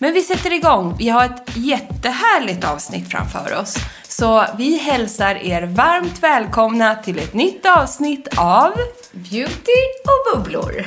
[0.00, 0.96] Men vi sätter igång.
[0.98, 3.76] Vi har ett jättehärligt avsnitt framför oss.
[4.08, 8.72] Så vi hälsar er varmt välkomna till ett nytt avsnitt av
[9.12, 10.86] Beauty och bubblor.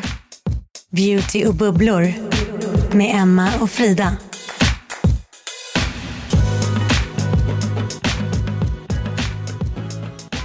[0.89, 2.13] Beauty och bubblor
[2.95, 4.17] med Emma och Frida.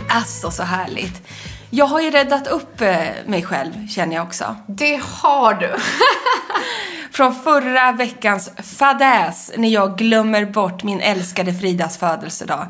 [0.08, 1.25] Alltså så härligt.
[1.76, 4.56] Jag har ju räddat upp eh, mig själv, känner jag också.
[4.66, 5.74] Det har du.
[7.12, 12.66] Från förra veckans fadäs när jag glömmer bort min älskade Fridas födelsedag.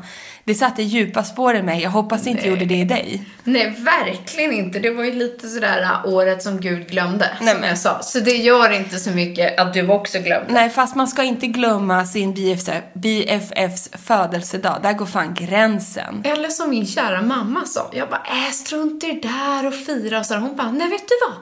[0.47, 1.81] Det satte djupa spår i mig.
[1.83, 2.49] Jag hoppas det inte Nej.
[2.51, 3.21] gjorde det i dig.
[3.43, 4.79] Nej, verkligen inte.
[4.79, 8.01] Det var ju lite sådär äh, året som Gud glömde, Nej, som men- jag sa.
[8.01, 10.53] Så det gör inte så mycket att du också glömde.
[10.53, 14.79] Nej, fast man ska inte glömma sin BFF, BFFs födelsedag.
[14.83, 16.21] Där går fan gränsen.
[16.23, 17.89] Eller som min kära mamma sa.
[17.93, 20.35] Jag bara, äh, strunt i det där och fira och så.
[20.35, 21.37] Hon bara, nej vet du vad?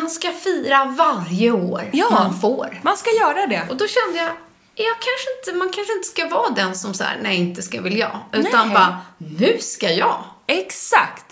[0.00, 2.06] Man ska fira varje år Ja.
[2.10, 2.80] man får.
[2.82, 3.62] Man ska göra det.
[3.70, 4.32] Och då kände jag,
[4.74, 7.96] jag kanske inte, man kanske inte ska vara den som säger nej inte ska väl
[7.98, 8.18] jag.
[8.32, 8.74] Utan Nej.
[8.74, 10.24] bara, nu ska jag.
[10.46, 11.24] Exakt.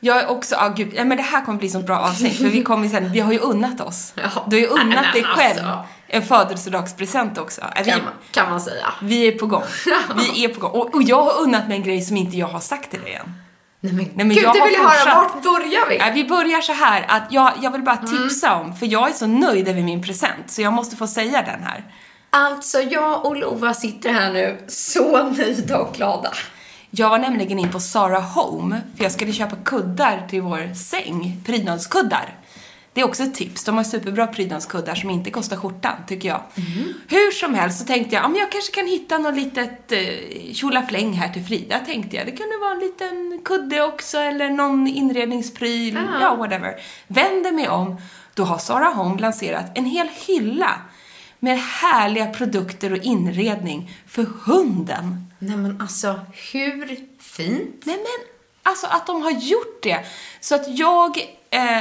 [0.00, 2.44] Jag är också, ah, gud, ja, men det här kommer bli så bra avsnitt för
[2.44, 4.12] vi kommer sen, vi har ju unnat oss.
[4.22, 4.44] Ja.
[4.46, 5.88] Du har ju unnat Nej, dig men själv alltså.
[6.06, 7.60] en födelsedagspresent också.
[7.74, 8.86] Är vi, Kan man, kan man säga.
[9.02, 9.62] vi är på gång.
[10.16, 10.70] Vi är på gång.
[10.70, 13.14] Och, och jag har unnat mig en grej som inte jag har sagt till dig
[13.14, 13.34] än.
[13.80, 15.14] Nej men, men gud, jag det vill jag höra.
[15.14, 15.98] Vart börjar vi?
[15.98, 19.12] Nej, vi börjar så här att jag, jag vill bara tipsa om, för jag är
[19.12, 21.84] så nöjd över min present så jag måste få säga den här.
[22.30, 26.32] Alltså, jag och Lova sitter här nu så nöjda och glada.
[26.90, 31.42] Jag var nämligen in på Zara Home, för jag skulle köpa kuddar till vår säng,
[31.46, 32.34] prydnadskuddar.
[32.92, 33.64] Det är också ett tips.
[33.64, 36.42] De har superbra prydnadskuddar som inte kostar skjortan, tycker jag.
[37.08, 40.52] Hur som helst så tänkte jag, ja, men jag kanske kan hitta något litet eh,
[40.52, 42.26] tjolafläng här till Frida, tänkte jag.
[42.26, 46.74] Det kunde vara en liten kudde också, eller någon inredningspryl, ja, whatever.
[47.06, 47.96] Vänder mig om,
[48.34, 50.70] då har Zara Home lanserat en hel hylla
[51.40, 55.24] med härliga produkter och inredning för hunden.
[55.38, 56.20] Nej men alltså,
[56.52, 56.86] hur
[57.20, 57.82] fint?
[57.84, 58.26] Nej men,
[58.62, 60.00] alltså att de har gjort det.
[60.40, 61.18] Så att jag
[61.50, 61.78] eh,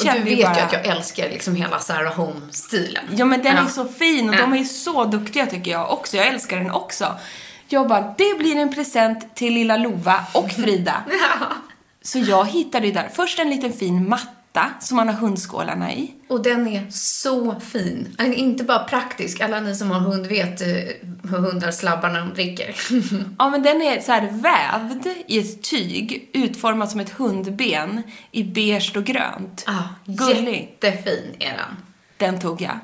[0.00, 0.54] Och du vet bara...
[0.56, 3.04] ju att jag älskar liksom hela Sarah Home-stilen.
[3.16, 3.62] Ja men den Ja.
[3.62, 4.40] är så fin och Ja.
[4.40, 6.16] de är så duktiga tycker jag också.
[6.16, 7.14] Jag älskar den också.
[7.68, 11.02] Jag bara, det blir en present till lilla Lova och Frida.
[12.02, 14.30] Så jag hittade ju där först en liten fin matta
[14.80, 16.10] som man har hundskålarna i.
[16.28, 18.16] Och den är så fin.
[18.36, 20.66] Inte bara praktisk, alla ni som har hund vet eh,
[21.30, 22.74] hur hundar slabbar när de dricker.
[23.38, 28.02] Ja, men den är så här vävd i ett tyg, utformat som ett hundben
[28.32, 29.64] i beige och grönt.
[29.66, 30.76] ah, Gullig.
[30.82, 31.76] Jättefin är den.
[32.16, 32.78] Den tog jag.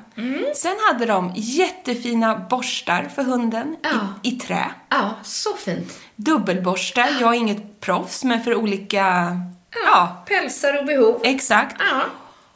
[0.55, 3.89] Sen hade de jättefina borstar för hunden Ja.
[4.23, 4.65] i, i trä.
[4.89, 5.99] Ja, så fint.
[6.15, 7.07] Dubbelborstar.
[7.21, 9.37] Jag är inget proffs, men för olika...
[9.85, 11.21] Ja, Pälsar och behov.
[11.23, 11.75] exakt.
[11.79, 12.01] Ja.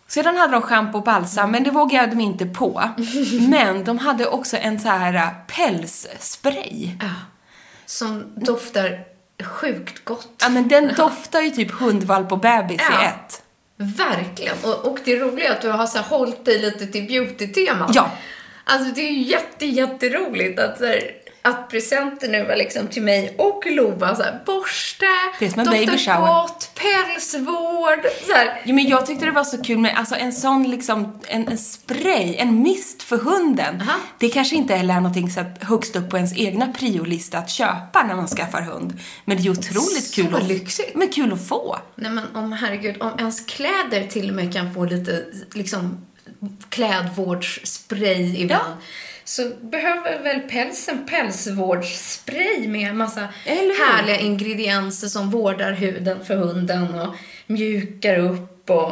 [0.08, 2.84] Sedan hade de schampo och balsam, men det vågade dem inte på.
[3.50, 6.92] Men de hade också en så här äh, pälsspray.
[7.00, 7.10] Ja.
[7.86, 9.00] Som doftar
[9.44, 10.28] sjukt gott.
[10.42, 13.04] Ja, men den doftar ju typ hundvalp och bebis Ja.
[13.04, 13.44] i ett.
[13.78, 14.56] Verkligen.
[14.64, 17.92] Och, och det roliga är att du har så här hållit dig lite till beauty-temat.
[17.94, 18.12] Ja.
[18.64, 21.12] Alltså det är ju jätte, jätteroligt att så här,
[21.50, 25.06] att presenten nu var liksom till mig och Lova så här, borste,
[25.40, 26.42] Det är som en baby shower.
[26.42, 28.62] gott, pälsvård, så här.
[28.66, 31.58] Jo, men jag tyckte det var så kul med alltså, en sån liksom, en, en
[31.58, 33.82] spray, en mist för hunden.
[33.82, 34.00] Aha.
[34.20, 37.50] Det kanske inte heller är någonting så här, högst upp på ens egna priolista att
[37.50, 39.00] köpa när man skaffar hund.
[39.26, 40.96] Men det är otroligt Så kul att, lyxigt.
[40.96, 41.80] Men kul att få.
[41.96, 46.06] Nej men om herregud, om ens kläder till och med kan få lite liksom
[46.70, 48.74] klädvårdsspray ibland.
[49.30, 53.86] Så behöver väl pälsen pälsvårdsspray med massa Eller hur?
[53.86, 57.16] härliga ingredienser som vårdar huden för hunden och
[57.48, 58.92] mjukar upp och...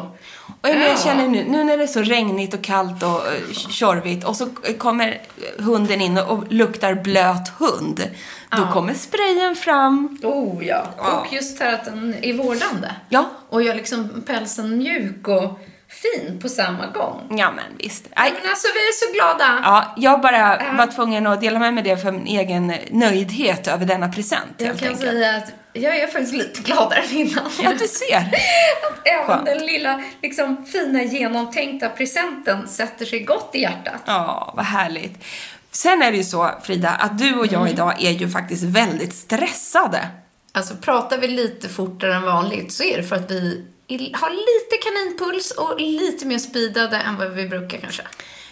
[0.61, 0.87] Och jag, Ja.
[0.87, 4.35] jag känner nu, nu när det är så regnigt och kallt och uh, tjorvigt och
[4.35, 5.21] så kommer
[5.59, 8.09] hunden in och, luktar blöt hund.
[8.51, 10.19] Då kommer sprayen fram.
[10.23, 10.87] Oh ja.
[10.97, 11.19] Ja.
[11.19, 12.91] Och just det här att den är vårdande.
[13.09, 13.29] Ja.
[13.49, 15.59] Och gör liksom pälsen mjuk och
[16.01, 17.37] fin på samma gång.
[17.37, 18.05] Ja, men visst.
[18.17, 19.59] Nej, men alltså vi är så glada.
[19.63, 23.85] Ja, jag bara var tvungen att dela med mig det för min egen nöjdhet över
[23.85, 24.99] denna present Jag kan enkelt.
[24.99, 27.43] säga att jag är faktiskt lite gladare än innan.
[27.63, 28.17] Ja, du ser.
[28.17, 29.45] Att även Skönt.
[29.45, 34.01] den lilla, liksom, fina, genomtänkta presenten sätter sig gott i hjärtat.
[34.05, 35.23] Ja, vad härligt.
[35.71, 37.73] Sen är det ju så, Frida, att du och jag Mm.
[37.73, 40.07] idag är ju faktiskt väldigt stressade.
[40.51, 44.77] Alltså, pratar vi lite fortare än vanligt så är det för att vi har lite
[44.83, 48.03] kaninpuls och lite mer speedade än vad vi brukar kanske.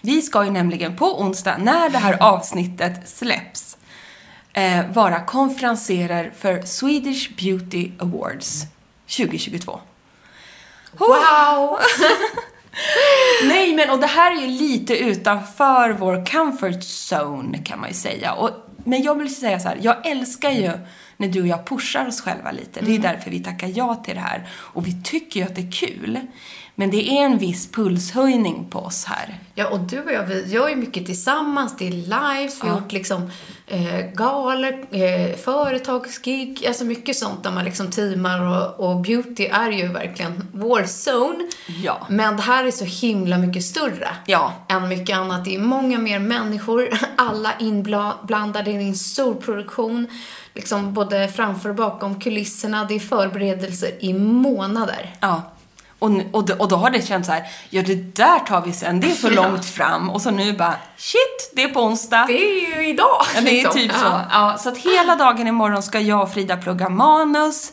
[0.02, 3.78] Vi ska ju nämligen på onsdag, när det här avsnittet släpps,
[4.54, 8.62] eh, vara konferenserer för Swedish Beauty Awards
[9.18, 9.80] 2022.
[10.92, 11.80] Wow!
[13.44, 17.96] Nej, men och det här är ju lite utanför vår comfort zone kan man ju
[17.96, 18.34] säga.
[18.34, 18.52] Och,
[18.86, 20.72] men jag vill säga så här, jag älskar ju
[21.18, 22.82] när du och jag pushar oss själva lite.
[22.82, 24.48] Det är därför vi tackar ja till det här.
[24.52, 26.20] Och vi tycker ju att det är kul.
[26.78, 29.40] Men det är en viss pulshöjning på oss här.
[29.56, 31.76] Ja, och du och jag, vi gör ju mycket tillsammans.
[31.78, 33.32] Det är lives, vi har gjort liksom
[33.68, 39.72] eh, galor, eh, företagsgig, alltså mycket sånt där man liksom teamar och, och beauty är
[39.72, 41.48] ju verkligen vår zone.
[41.84, 42.08] Ja.
[42.10, 44.54] Men det här är så himla mycket större Ja.
[44.70, 45.46] än mycket annat.
[45.46, 50.08] Det är många mer människor, alla inblandade i en stor produktion.
[50.54, 52.86] Liksom både framför och bakom kulisserna.
[52.86, 55.16] Det är förberedelser i månader.
[55.20, 55.42] Ja.
[56.00, 59.00] Och, och, och då har det känts så här, ja det där tar vi sen,
[59.00, 60.10] det är så långt fram.
[60.10, 62.26] Och så nu bara, shit, det är på onsdag.
[62.28, 63.26] Det är ju idag!
[63.36, 63.74] Ja, det är liksom.
[63.74, 64.22] typ så.
[64.32, 67.72] Ja, så att hela dagen imorgon ska jag och Frida plugga manus.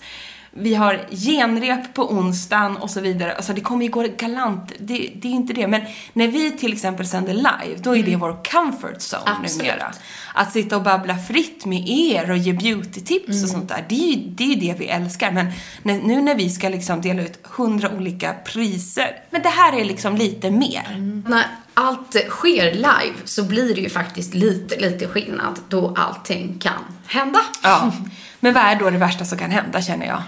[0.54, 3.32] Vi har genrep på onsdagen och så vidare.
[3.34, 4.72] Alltså det kommer ju gå galant.
[4.78, 5.66] Det, det är inte det.
[5.66, 5.82] Men
[6.12, 9.42] när vi till exempel sänder live, då är det vår comfort zone Mm.
[9.44, 9.66] Absolut.
[9.66, 9.92] numera.
[10.34, 13.42] Att sitta och babbla fritt med er och ge beauty-tips Mm.
[13.42, 13.84] och sånt där.
[13.88, 15.30] Det är ju det, är det vi älskar.
[15.32, 15.46] Men
[15.82, 19.16] när, nu när vi ska liksom dela ut hundra olika priser.
[19.30, 21.22] Men det här är liksom lite mer.
[21.28, 21.44] När
[21.74, 26.72] allt sker live så blir det ju faktiskt lite, lite skillnad då allting kan
[27.06, 27.40] hända.
[27.62, 27.92] Ja.
[28.40, 30.22] Men vad är då det värsta som kan hända känner jag?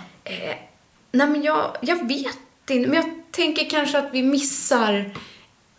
[1.12, 2.36] Nej men jag, jag vet
[2.70, 5.10] inte, men jag tänker kanske att vi missar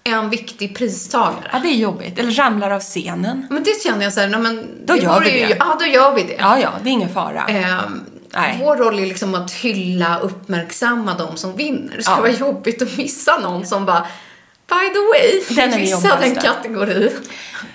[0.03, 1.49] en viktig pristagare.
[1.51, 2.19] Ja, det är jobbigt.
[2.19, 3.47] Eller ramlar av scenen.
[3.49, 5.55] Men det känner jag så här, nej, men Då gör vi ju, det.
[5.59, 6.35] Ja, då gör vi det.
[6.39, 7.45] Ja, ja, det är ingen fara.
[7.45, 8.57] Ehm, Nej.
[8.61, 11.97] Vår roll är liksom att hylla, uppmärksamma de som vinner.
[11.97, 12.17] Det ska Ja.
[12.21, 14.07] vara jobbigt att missa någon som bara
[14.69, 17.11] By the way, Den missade en kategori.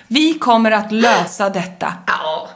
[0.07, 1.93] Vi kommer att lösa detta.
[2.07, 2.49] Ja,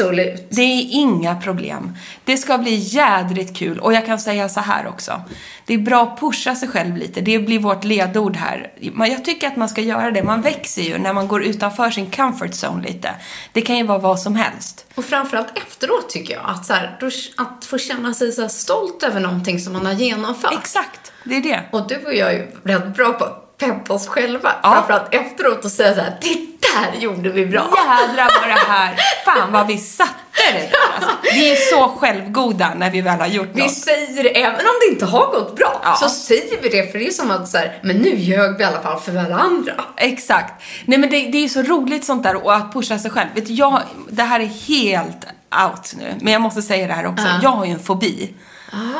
[0.00, 0.46] absolut.
[0.50, 1.96] Det är inga problem.
[2.24, 3.78] Det ska bli jädrigt kul.
[3.78, 5.22] Och jag kan säga så här också.
[5.66, 7.20] Det är bra att pusha sig själv lite.
[7.20, 8.72] Det blir vårt ledord här.
[9.08, 10.22] Jag tycker att man ska göra det.
[10.22, 13.14] Man växer ju när man går utanför sin comfort zone lite.
[13.52, 14.86] Det kan ju vara vad som helst.
[14.94, 16.98] Och framförallt efteråt tycker jag, att, så här,
[17.36, 20.52] att få känna sig så stolt över någonting som man har genomfört.
[20.52, 21.64] Exakt, det är det.
[21.72, 24.52] Och du och jag är ju rätt bra på att peppa oss själva.
[24.62, 24.72] Ja.
[24.72, 26.53] Framförallt efteråt och säga så här, det
[26.92, 27.60] där gjorde vi bra.
[27.76, 30.70] Jädrar vad det här, fan vad vi satte det där.
[30.96, 33.72] Alltså, vi är så självgoda när vi väl har gjort Vi något.
[33.74, 35.96] säger det, även om det inte har gått bra, Ja.
[35.96, 38.62] så säger vi det för det är som att så här, men nu ljög vi
[38.62, 39.72] i alla fall för varandra.
[39.96, 40.62] Exakt.
[40.84, 43.28] Nej men det, det är ju så roligt sånt där och att pusha sig själv.
[43.34, 45.26] Vet du, jag, det här är helt
[45.70, 47.24] out nu, men jag måste säga det här också.
[47.24, 47.38] Ja.
[47.42, 48.34] Jag har ju en fobi.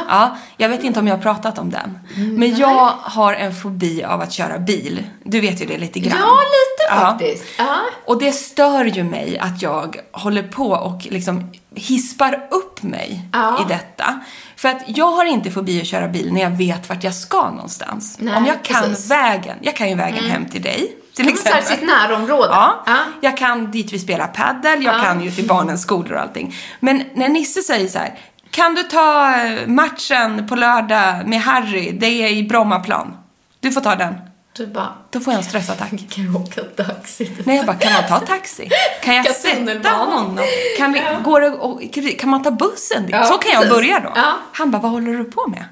[0.09, 1.99] Ja, jag vet inte om jag har pratat om den.
[2.38, 5.04] Men jag har en fobi av att köra bil.
[5.25, 6.19] Du vet ju det lite grann.
[6.21, 7.00] Ja, lite Ja.
[7.11, 7.45] faktiskt.
[7.59, 7.76] Ja.
[8.07, 13.61] Och det stör ju mig att jag håller på och liksom hispar upp mig Ja.
[13.61, 14.21] i detta.
[14.57, 17.50] För att jag har inte fobi att köra bil när jag vet vart jag ska
[17.50, 18.16] någonstans.
[18.21, 19.11] Nej, Om jag kan precis.
[19.11, 19.23] Mm.
[19.23, 20.97] vägen, jag kan ju vägen hem till dig.
[21.16, 21.62] Till exempel.
[21.64, 22.49] sitt närområde.
[22.50, 22.97] Ja, Ja.
[23.21, 25.02] jag kan dit vi spelar paddel, jag Ja.
[25.02, 26.54] kan ju till barnens skolor och allting.
[26.81, 28.19] Men när Nisse säger så här,
[28.54, 33.16] kan du ta eh, matchen på lördag med Harry, det är i Brommaplan.
[33.61, 34.14] Du får ta den.
[34.56, 35.90] Du bara, Då får jag en stressattack.
[36.11, 37.30] kan jag åka taxi?
[37.44, 38.68] Nej, jag bara, kan man ta taxi?
[39.02, 40.40] Kan jag Kan sätta honom?
[40.78, 41.82] Kan, vi, går det, och,
[42.18, 43.11] kan man ta bussen dit?
[43.14, 43.76] Ja, Så kan jag precis.
[43.76, 44.12] börja då.
[44.14, 44.32] Ja.
[44.52, 45.64] Han bara, vad håller du på med?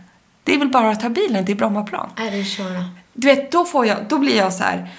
[0.45, 2.11] Det är väl bara att ta bilen till Brommaplan.
[2.17, 2.85] Är det köra?
[3.13, 4.91] Du vet, då, får jag, då blir jag så här.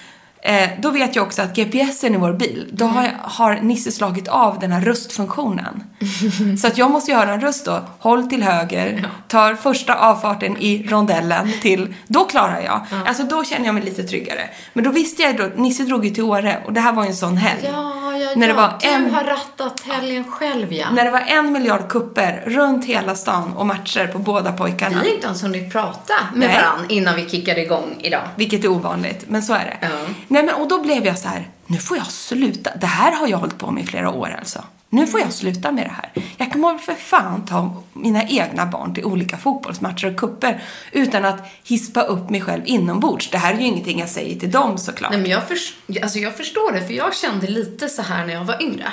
[0.46, 3.92] Eh, då vet jag också att GPSen i vår bil, då har, jag, har Nisse
[3.92, 5.84] slagit av den här röstfunktionen.
[6.60, 7.80] så att jag måste göra en röst då.
[7.98, 12.80] Håll till höger, tar första avfarten i rondellen till, då klarar jag.
[13.06, 14.40] Alltså då känner jag mig lite tryggare.
[14.72, 17.08] Men då visste jag då, Nisse drog ju till Åre och det här var ju
[17.08, 17.60] en sån helg.
[17.72, 18.60] Ja, ja, När det ja.
[18.60, 20.86] var du en- har rattat helgen själv, ja.
[20.90, 25.00] När det var en miljard kupper runt hela stan och matcher på båda pojkarna.
[25.02, 28.22] Vi har inte ens hunnit prata med varandra innan vi kickade igång idag.
[28.36, 29.76] Vilket är ovanligt, men så är det.
[29.80, 29.88] Ja.
[30.34, 32.70] Nej, men, och då blev jag så här, nu får jag sluta.
[32.80, 34.64] Det här har jag hållit på med i flera år alltså.
[34.90, 36.24] Nu får jag sluta med det här.
[36.36, 40.62] Jag kan väl för fan ta mina egna barn till olika fotbollsmatcher och kupper
[40.92, 43.30] utan att hispa upp mig själv inombords.
[43.30, 45.10] Det här är ju ingenting jag säger till dem såklart.
[45.12, 48.34] Nej, men jag, förs- alltså, jag förstår det, för jag kände lite så här när
[48.34, 48.88] jag var yngre.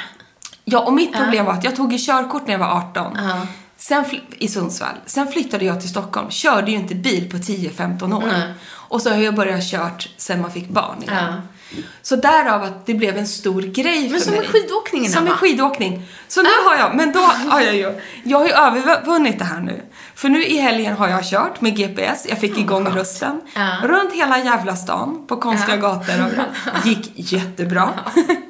[0.66, 3.14] Ja, och mitt problem var att jag tog ju körkort när jag var 18.
[3.16, 3.48] Ja.
[3.78, 4.06] Sen
[4.38, 4.96] I Sundsvall.
[5.06, 6.30] Sen flyttade jag till Stockholm.
[6.30, 8.28] Körde ju inte bil på 10-15 år.
[8.28, 8.54] Nej.
[8.92, 11.16] Och så har jag börjat kört sen man fick barn igen.
[11.16, 11.78] Ja.
[12.02, 14.42] Så därav att det blev en stor grej för Men som mig.
[14.42, 16.08] med skidåkningen, Som med skidåkning.
[16.28, 19.60] Så nu har jag, men då har jag ju, jag har ju övervunnit det här
[19.62, 19.82] nu.
[20.16, 23.42] För nu i helgen har jag kört med GPS, jag fick igång rösten.
[23.56, 23.78] Ja.
[23.84, 25.82] Runt hela jävla stan, på konstiga Ja.
[25.82, 26.86] gator överallt.
[26.86, 27.90] Gick jättebra.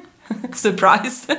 [0.54, 1.36] Surprise.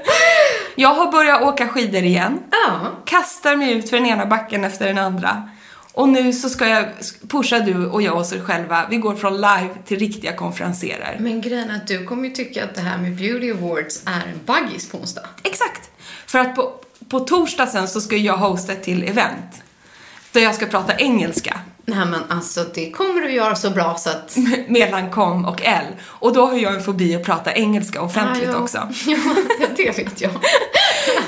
[0.76, 2.40] Jag har börjat åka skidor igen.
[2.52, 2.80] Ja.
[3.06, 5.50] Kastar mig ut för den ena backen efter den andra.
[5.94, 6.86] Och nu så ska jag
[7.28, 8.88] pusha du och jag oss själva.
[8.90, 11.18] Vi går från live till riktiga konferenserer.
[11.20, 14.32] Men grejen är att du kommer ju tycka att det här med Beauty Awards är
[14.34, 15.26] en baggis på onsdag.
[15.44, 15.90] Exakt.
[16.26, 16.74] För att på,
[17.10, 19.64] på torsdag sen så ska jag hosta ett till event.
[20.32, 21.60] Där jag ska prata engelska.
[21.86, 24.38] Nej men alltså det kommer du göra så bra så att...
[24.68, 25.86] Med Lancome och L.
[26.06, 28.60] Och då har jag en fobi att prata engelska offentligt Ja, ja.
[28.60, 28.78] också.
[29.60, 30.32] Ja, det vet jag.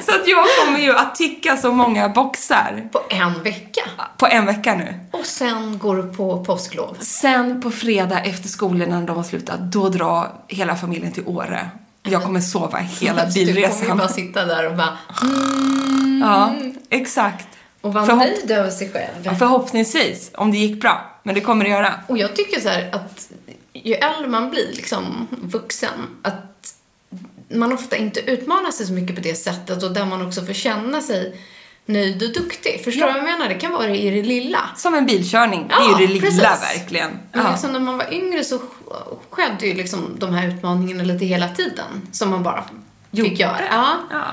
[0.05, 3.81] Så att jag kommer ju att ticka så många boxar På en vecka.
[4.17, 4.93] på en vecka nu.
[5.11, 6.97] Och sen går du på påsklov.
[6.99, 11.69] Sen på fredag efter skolorna när de har slutat, då drar hela familjen till Åre.
[12.03, 13.97] Jag kommer sova hela Du kommer ju bilresan.
[13.97, 14.97] bara sitta där och bara...
[16.21, 16.55] Ja,
[16.89, 17.47] exakt.
[17.85, 19.13] Och vara Förhopp- nöjd över sig själv.
[19.23, 21.19] Ja, förhoppningsvis, om det gick bra.
[21.23, 21.93] Men det kommer det göra.
[22.07, 23.29] Och jag tycker så att
[23.73, 25.89] ju äldre man blir, liksom vuxen,
[26.21, 26.73] att
[27.49, 30.53] man ofta inte utmanar sig så mycket på det sättet och där man också får
[30.53, 31.35] känna sig
[31.85, 32.81] nöjd och duktig.
[32.83, 33.07] Förstår du Ja.
[33.07, 33.49] vad jag menar?
[33.49, 34.59] Det kan vara i det lilla.
[34.75, 35.65] Som en bilkörning.
[35.67, 36.43] det är Ja, ju det lilla precis.
[36.77, 37.11] verkligen.
[37.31, 37.51] Men Ja.
[37.51, 41.49] liksom när man var yngre så sk- skedde ju liksom de här utmaningarna lite hela
[41.49, 42.07] tiden.
[42.11, 42.63] Som man bara
[43.15, 43.61] fick göra.
[44.11, 44.25] Ja.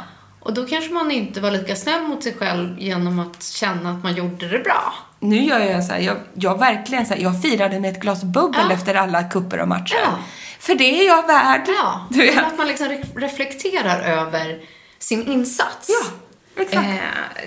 [0.42, 4.02] Och då kanske man inte var lika snäll mot sig själv genom att känna att
[4.02, 4.94] man gjorde det bra.
[5.20, 8.24] Nu gör jag så här, jag, jag verkligen så här, jag firade med ett glas
[8.24, 8.74] bubbel Ja.
[8.74, 9.96] efter alla kupper och matcher.
[10.04, 10.18] Ja.
[10.58, 11.64] För det är jag värd.
[11.68, 12.38] Ja, Du vet.
[12.38, 14.60] att man liksom re- reflekterar över
[14.98, 15.88] sin insats.
[15.88, 16.10] Ja,
[16.56, 16.86] exakt.
[16.88, 16.94] Eh,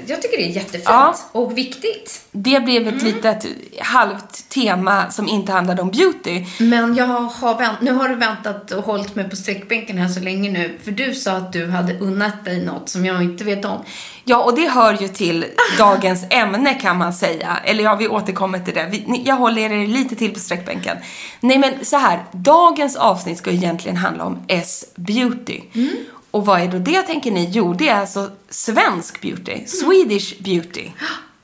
[0.08, 1.16] jag tycker det är jättefint Ja.
[1.32, 2.22] och viktigt.
[2.32, 2.96] Det blev Mm.
[2.98, 3.46] ett litet
[3.82, 6.46] halvt tema som inte handlade om beauty.
[6.60, 10.20] Men jag har vänt, nu har du väntat och hållit mig på sträckbänken här så
[10.20, 10.78] länge nu.
[10.84, 13.84] För du sa att du hade unnat dig något som jag inte vet om.
[14.28, 15.46] Ja, och det hör ju till
[15.78, 17.58] dagens ämne kan man säga.
[17.66, 18.88] Eller ja, vi återkommer till det.
[18.92, 20.98] Vi, jag håller er lite till på sträckbänken.
[21.40, 22.24] Nej, men så här.
[22.32, 25.62] Dagens avsnitt ska egentligen handla om S-beauty.
[26.36, 27.50] Och vad är då det tänker ni?
[27.52, 29.66] Jo, det är alltså svensk beauty.
[29.68, 30.90] Swedish beauty.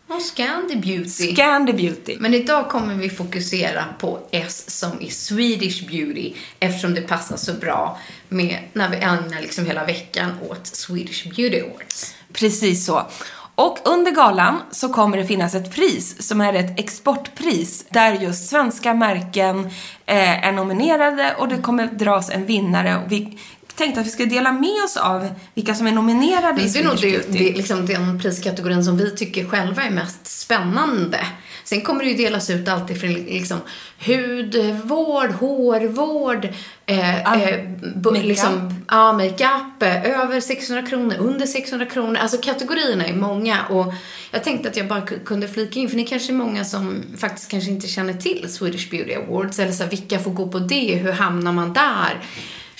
[0.07, 1.35] Och Scandi Beauty.
[1.35, 2.17] Scandi beauty.
[2.19, 7.53] Men idag kommer vi fokusera på S som i Swedish Beauty eftersom det passar så
[7.53, 7.97] bra
[8.29, 12.13] med när vi ägnar liksom hela veckan åt Swedish Beauty Awards.
[12.33, 13.07] Precis så.
[13.55, 18.49] Och under galan så kommer det finnas ett pris som är ett exportpris där just
[18.49, 19.65] svenska märken
[20.05, 22.95] eh, är nominerade och det kommer dras en vinnare.
[22.95, 23.37] Och vi
[23.75, 26.83] tänkte att vi skulle dela med oss av vilka som är nominerade i Det är
[26.83, 31.19] nog det, det, liksom den priskategorin som vi tycker själva är mest spännande.
[31.63, 33.57] Sen kommer det ju delas ut alltid från liksom
[34.05, 36.45] hudvård, hårvård,
[36.85, 37.63] eh, Ah, eh,
[38.05, 38.23] makeup.
[38.25, 42.15] liksom, ja, makeup, eh, över 600 kronor, under 600 kronor.
[42.17, 43.93] Alltså kategorierna är många och
[44.31, 47.03] jag tänkte att jag bara ku- kunde flika in, för ni kanske är många som
[47.17, 50.59] faktiskt kanske inte känner till Swedish Beauty Awards, eller så här, vilka får gå på
[50.59, 52.19] det, hur hamnar man där?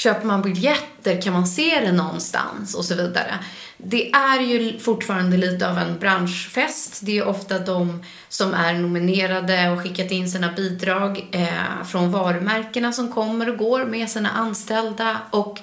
[0.03, 1.21] Köper man biljetter?
[1.21, 2.75] Kan man se det någonstans?
[2.75, 3.39] Och så vidare.
[3.77, 6.99] Det är ju fortfarande lite av en branschfest.
[7.05, 12.93] Det är ofta de som är nominerade och skickat in sina bidrag eh, från varumärkena
[12.93, 15.59] som kommer och går med sina anställda och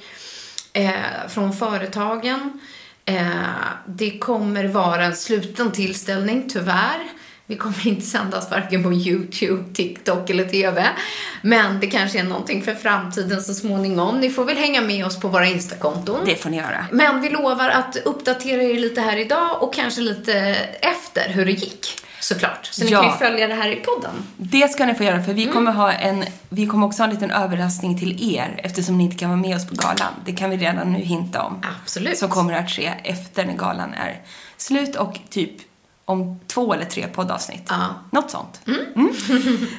[0.73, 2.61] eh, från företagen.
[3.05, 3.29] Eh,
[3.87, 7.09] det kommer vara en sluten tillställning, tyvärr.
[7.51, 10.87] Vi kommer inte sändas varken på YouTube, TikTok eller TV.
[11.43, 14.21] Men det kanske är någonting för framtiden så småningom.
[14.21, 16.21] Ni får väl hänga med oss på våra Instakonton.
[16.25, 16.87] Det får ni göra.
[16.93, 20.35] Men vi lovar att uppdatera er lite här idag och kanske lite
[20.81, 21.87] efter hur det gick.
[22.21, 22.67] Såklart.
[22.73, 23.03] Så ni Ja.
[23.03, 24.11] kan ju följa det här i podden.
[24.37, 25.55] Det ska ni få göra för vi Mm.
[25.55, 29.17] kommer ha en, vi kommer också ha en liten överraskning till er eftersom ni inte
[29.17, 30.13] kan vara med oss på galan.
[30.25, 31.63] Det kan vi redan nu hinta om.
[31.83, 32.19] Absolut.
[32.19, 34.21] Som kommer att ske efter när galan är
[34.57, 35.53] slut och typ
[36.09, 37.63] om två eller tre poddavsnitt.
[37.69, 37.95] Ja.
[38.11, 38.61] Något sånt.
[38.67, 39.13] Mm.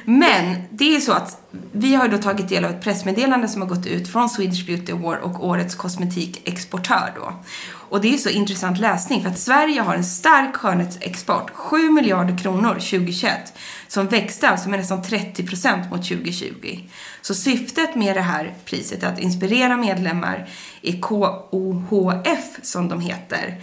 [0.04, 3.68] Men det är så att vi har då tagit del av ett pressmeddelande som har
[3.68, 7.32] gått ut från Swedish Beauty Award och årets kosmetikexportör då.
[7.72, 12.38] Och det är så intressant läsning för att Sverige har en stark skönhetsexport, 7 miljarder
[12.38, 13.52] kronor 2021,
[13.88, 16.78] som växte alltså med nästan 30 procent mot 2020.
[17.22, 20.48] Så syftet med det här priset är att inspirera medlemmar
[20.80, 23.60] i KOHF som de heter.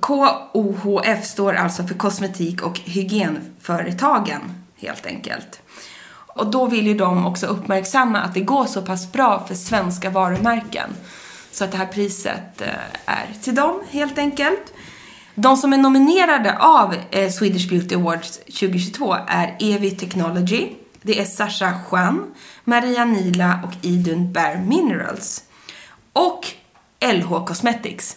[0.00, 4.40] KOHF står alltså för kosmetik och hygienföretagen
[4.76, 5.60] helt enkelt.
[6.38, 10.10] Och då vill ju de också uppmärksamma att det går så pass bra för svenska
[10.10, 10.90] varumärken.
[11.52, 12.68] Så att det här priset eh,
[13.06, 14.72] är till dem helt enkelt.
[15.34, 20.68] De som är nominerade av eh, Swedish Beauty Awards 2022 är Evi Technology,
[21.02, 25.44] det är Sasha Juan, Maria Nila och Idun Bare Minerals.
[26.12, 26.46] Och
[27.00, 28.16] LH Cosmetics.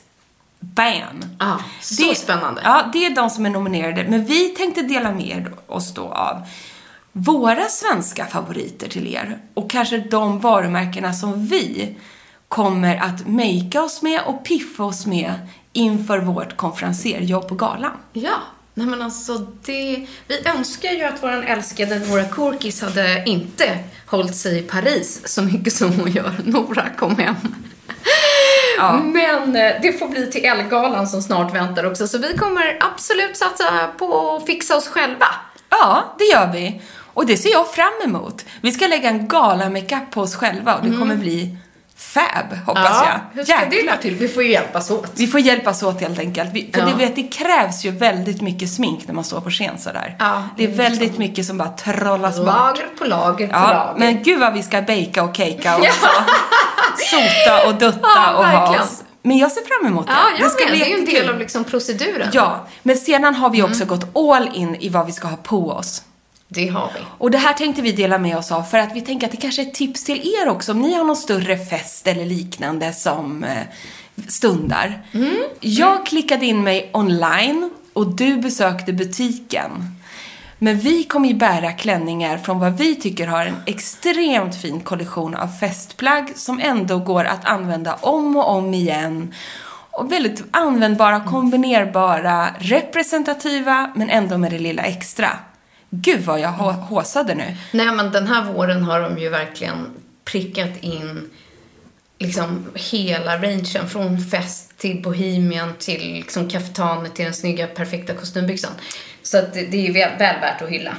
[0.62, 1.24] Bam!
[1.40, 2.62] Ja, så spännande.
[2.64, 4.06] Ja, det är de som är nominerade.
[4.10, 6.42] Men vi tänkte dela med oss då av
[7.12, 9.40] våra svenska favoriter till er.
[9.54, 11.96] Och kanske de varumärkena som vi
[12.48, 15.34] kommer att makea oss med och piffa oss med
[15.74, 17.92] inför vårt konferenserjobb på galan.
[18.14, 18.38] Ja,
[18.74, 20.08] nej men alltså det...
[20.28, 25.42] Vi önskar ju att vår älskade Nora Korkis hade inte hållit sig i Paris så
[25.42, 26.36] mycket som hon gör.
[26.46, 27.36] Nora, kom hem.
[29.14, 32.08] Men eh, det får bli till Ellegalan som snart väntar också.
[32.08, 35.28] Så vi kommer absolut satsa på att fixa oss själva.
[35.70, 36.82] Ja, det gör vi.
[37.14, 38.46] Och det ser jag fram emot.
[38.62, 41.58] Vi ska lägga en gala-makeup på oss själva och det kommer bli
[42.14, 43.08] fab, hoppas jag.
[43.08, 43.20] Mm.
[43.34, 43.96] hur ska det Jäklar.
[43.96, 44.16] gå till?
[44.16, 45.12] Vi får ju hjälpas åt.
[45.16, 46.50] Vi får hjälpas åt helt enkelt.
[46.54, 46.86] Vi, för Ja.
[46.88, 50.16] du vet, det krävs ju väldigt mycket smink när man står på scen sådär.
[50.20, 52.46] Ja, det är det väldigt mycket som bara trollas bort.
[52.48, 54.00] Lager på lager på Ja, lager.
[54.00, 56.08] men gud vad vi ska baka och cakea och så.
[56.98, 59.04] sota och dutta Ja, och ha oss.
[59.24, 60.14] Men jag ser fram emot det.
[60.14, 60.72] Ja, jag det ska med.
[60.72, 62.30] bli Det är ju en del av liksom proceduren.
[62.34, 63.72] Ja, men sedan har vi Mm.
[63.72, 66.04] också gått all in i vad vi ska ha på oss.
[66.54, 67.00] Det har vi.
[67.18, 69.38] Och det här tänkte vi dela med oss av för att vi tänker att det
[69.38, 70.72] kanske är ett tips till er också.
[70.72, 73.64] Om ni har någon större fest eller liknande som eh,
[74.28, 75.02] stundar.
[75.60, 79.72] Jag klickade in mig online och du besökte butiken.
[80.58, 85.36] Men vi kommer ju bära klänningar från vad vi tycker har en extremt fin kollektion
[85.36, 89.34] av festplagg som ändå går att använda om och om igen.
[89.92, 95.30] Och väldigt användbara, kombinerbara, representativa men ändå med det lilla extra.
[95.94, 97.58] Gud vad jag hå- håsade nu.
[97.72, 99.90] Nej, men den här våren har de ju verkligen
[100.26, 101.30] prickat in
[102.20, 103.90] liksom hela rangen.
[103.90, 108.72] Från fest till bohemian till liksom kaftane till den snygga perfekta kostymbyxan.
[109.24, 110.94] Så att det, är väl, väl värt att hylla.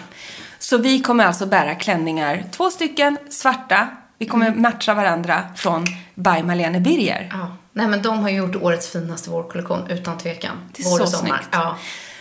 [0.59, 3.89] Så vi kommer alltså bära klänningar, två stycken svarta.
[4.19, 7.29] Vi kommer matcha varandra från by Malene Birger.
[7.33, 7.57] Ja.
[7.73, 10.57] Nej, men de har gjort årets finaste vårkollektion, utan tvekan.
[10.73, 11.27] Det är Vår så och sommar.
[11.29, 11.49] snyggt.
[11.51, 11.77] Ja.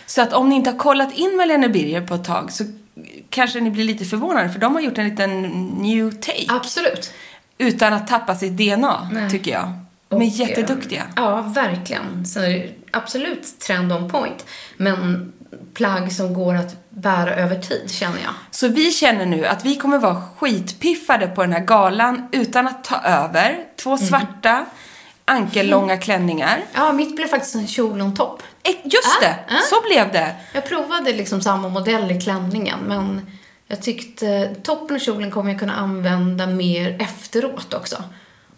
[0.06, 2.64] Så att om ni inte har kollat in Malene Birger på ett tag så
[3.30, 6.46] kanske ni blir lite förvånade för de har gjort en liten new take.
[6.48, 7.12] Absolut.
[7.58, 9.30] Utan att tappa sitt DNA, Nej.
[9.30, 9.72] tycker jag.
[10.08, 11.00] De är Och, jätteduktiga.
[11.00, 12.26] eh, Ja, verkligen.
[12.26, 14.46] Så är det absolut trend on point.
[14.76, 15.32] Men
[15.74, 18.32] plagg som går att bära över tid, känner jag.
[18.50, 22.84] Så vi känner nu att vi kommer vara skitpiffade på den här galan utan att
[22.84, 23.58] ta över.
[23.82, 23.98] Två Mhm.
[23.98, 24.64] svarta,
[25.24, 26.60] ankellånga klänningar.
[26.74, 28.42] Ja, mitt blev faktiskt en kjol och en topp.
[28.64, 29.60] Eh, Just det, Ah, ah.
[29.70, 30.34] så blev det.
[30.52, 33.20] Jag provade liksom samma modell i klänningen, men
[33.66, 38.04] jag tyckte toppen och kjolen kommer jag kunna använda mer efteråt också.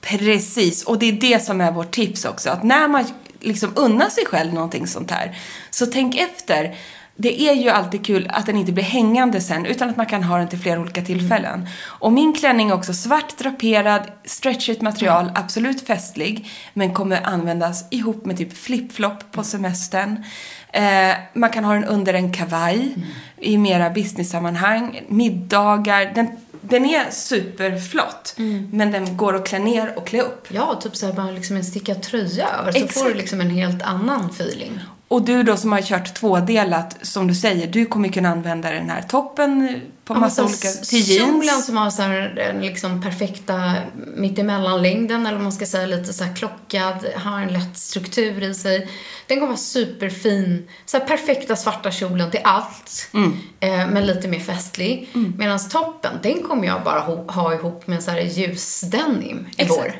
[0.01, 2.51] Precis, och det är det som är vårt tips också.
[2.51, 3.05] Att när man
[3.41, 5.37] liksom unnar sig själv någonting sånt här,
[5.71, 6.77] så tänk efter.
[7.17, 10.23] Det är ju alltid kul att den inte blir hängande sen, utan att man kan
[10.23, 11.69] ha den till flera olika tillfällen.
[11.85, 18.25] Och min klänning är också svart draperad, stretchigt material, absolut festlig, men kommer användas ihop
[18.25, 20.25] med typ flip-flop på semestern.
[20.73, 22.95] Eh, man kan ha den under en kavaj
[23.41, 26.13] i mera business-sammanhang, middagar.
[26.15, 26.29] Den,
[26.61, 28.35] den är superflott,
[28.73, 30.47] men den går att klä ner och klä upp.
[30.49, 32.99] Ja, typ såhär bara liksom en stickad tröja över, så Exakt.
[32.99, 34.81] får du liksom en helt annan feeling.
[35.09, 38.91] Och du då som har kört tvådelat, som du säger, du kommer kunna använda den
[38.91, 41.67] här toppen på massa olika, till Kjolen jeans.
[41.67, 43.75] som har så här, den liksom perfekta
[44.17, 48.89] mittemellanlängden eller man ska säga lite så klockad, har en lätt struktur i sig.
[49.27, 50.69] Den kommer vara superfin.
[50.87, 53.11] Så här perfekta svarta kjolen till allt.
[53.15, 53.33] Mm.
[53.61, 55.09] Eh, men lite mer festlig.
[55.39, 59.95] Medan toppen, den kommer jag bara ha ihop med en så här ljusdenim i vår.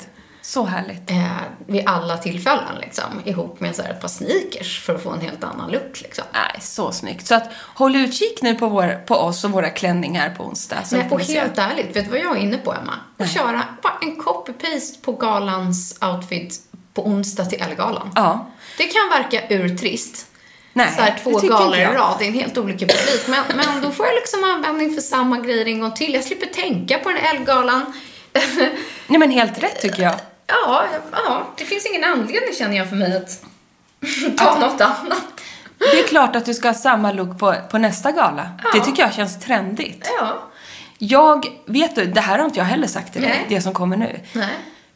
[0.47, 1.11] Så härligt.
[1.11, 3.03] Eh, vid alla tillfällen liksom.
[3.25, 6.23] Ihop med så här ett par sneakers för att få en helt annan look liksom.
[6.33, 7.27] Nej, så snyggt.
[7.27, 10.83] Så att håll utkik nu på, vår, på oss och våra klänningar på onsdag.
[10.91, 12.93] Nej, och helt ärligt, vet du vad jag är inne på, Emma?
[13.17, 16.59] Att köra bara en copy-paste på galans outfit
[16.93, 18.11] på onsdag till Ellegalan.
[18.15, 18.47] Ja.
[18.77, 20.27] Det kan verka urtrist.
[20.73, 23.27] Nej, så här, två galor i rad, det är en helt olika publik.
[23.27, 26.13] Men, men då får jag liksom användning för samma grejer en gång till.
[26.13, 27.93] Jag slipper tänka på den här Ellegalan.
[29.07, 30.15] Nej, men helt rätt tycker jag.
[30.47, 33.43] Ja, ja, det finns ingen anledning känner jag för mig att
[34.37, 35.23] ta något annat.
[35.77, 38.49] Det är klart att du ska ha samma look på, på nästa gala.
[38.73, 40.09] Det tycker jag känns trendigt.
[40.19, 40.37] Ja,
[40.97, 43.45] Jag, vet du, det här har inte jag heller sagt till dig, Nej.
[43.49, 44.19] det som kommer nu.
[44.33, 44.49] nej.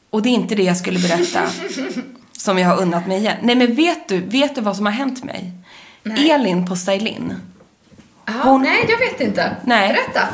[0.09, 1.41] Och det är inte det jag skulle berätta
[2.37, 3.37] som jag har unnat mig igen.
[3.41, 5.51] Nej, men vet du, vet du vad som har hänt mig?
[6.17, 7.35] Elin på Stylin.
[8.25, 9.55] Ja, Hon- Nej, jag vet inte.
[9.63, 9.87] Nej.
[9.93, 10.27] Berätta.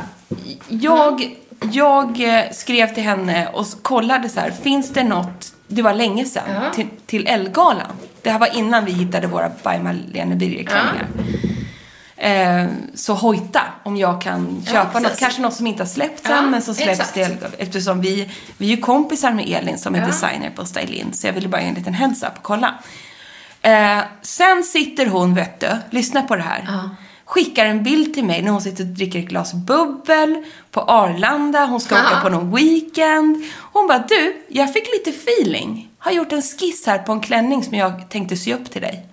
[0.67, 1.35] Jag,
[1.71, 6.25] jag eh, skrev till henne och kollade så här, finns det något, det var länge
[6.25, 6.69] sedan, Ja.
[6.73, 7.91] till, till Ellegalan.
[8.21, 11.07] Det här var innan vi hittade våra By Marlene Birger-klänningar.
[12.17, 15.19] Eh, så hojta om jag kan köpa något, precis.
[15.19, 17.13] kanske något som inte har släppts Ja, än men som släpps exakt.
[17.13, 17.37] till.
[17.57, 20.05] Eftersom vi, vi är ju kompisar med Elin som är Ja.
[20.07, 21.13] designer på Stylin.
[21.13, 22.73] Så jag ville bara ge en liten heads up och kolla.
[23.61, 26.89] Eh, sen sitter hon, vet du, lyssna på det här.
[27.25, 31.65] Skickar en bild till mig när hon sitter och dricker ett glas bubbel på Arlanda.
[31.65, 32.21] Hon ska åka Aha.
[32.21, 33.43] på någon weekend.
[33.73, 35.89] Hon bara, du, jag fick lite feeling.
[35.99, 39.05] Har gjort en skiss här på en klänning som jag tänkte sy upp till dig.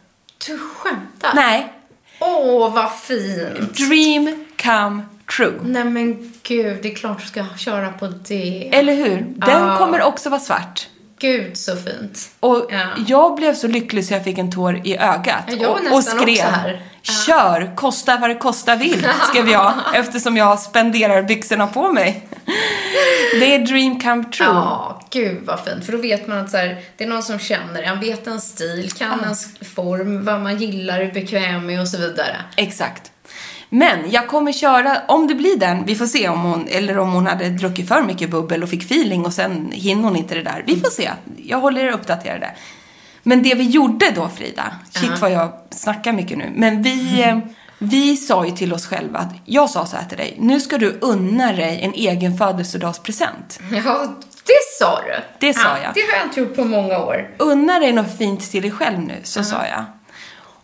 [0.47, 1.33] Du skämtar?
[1.35, 1.73] Nej,
[2.21, 3.75] Åh, vad fint.
[3.77, 5.03] dream come
[5.37, 5.53] true.
[5.65, 8.71] Nej men gud, det är klart du ska köra på det.
[8.75, 9.17] Eller hur?
[9.37, 9.77] Den Ja.
[9.79, 10.89] kommer också vara svart.
[11.23, 12.31] Gud så fint.
[12.41, 12.87] Och Ja.
[13.07, 15.45] jag blev så lycklig så jag fick en tår i ögat.
[15.61, 16.37] Ja, och, och skrev.
[16.37, 17.13] Ja.
[17.27, 19.75] kör, kosta vad det kosta vill, skrev jag.
[19.95, 22.29] eftersom jag spenderar byxorna på mig.
[23.41, 24.49] Det är dream come true.
[24.49, 25.85] Ja, gud vad fint.
[25.85, 28.41] För då vet man att så här, det är någon som känner en, vet en
[28.41, 32.37] stil, kan ens form, vad man gillar, är bekväm med och så vidare.
[32.57, 33.12] Exakt.
[33.75, 37.13] Men jag kommer köra, om det blir den, vi får se om hon, eller om
[37.13, 40.43] hon hade druckit för mycket bubbel och fick feeling och sen hinner hon inte det
[40.43, 40.65] där.
[40.67, 41.11] Vi får se.
[41.37, 42.51] Jag håller er uppdaterade.
[43.23, 47.39] Men det vi gjorde då Frida, shit vad jag snackar mycket nu, men vi, eh,
[47.79, 50.79] vi sa ju till oss själva att, jag sa så här till dig, nu ska
[50.79, 53.61] du unna dig en egen födelsedagspresent.
[53.85, 54.07] Ja,
[54.47, 55.47] det sa du.
[55.47, 55.95] Det sa ja, jag.
[55.95, 57.35] Det har jag inte gjort på många år.
[57.39, 59.85] Unna dig något fint till dig själv nu, så sa jag.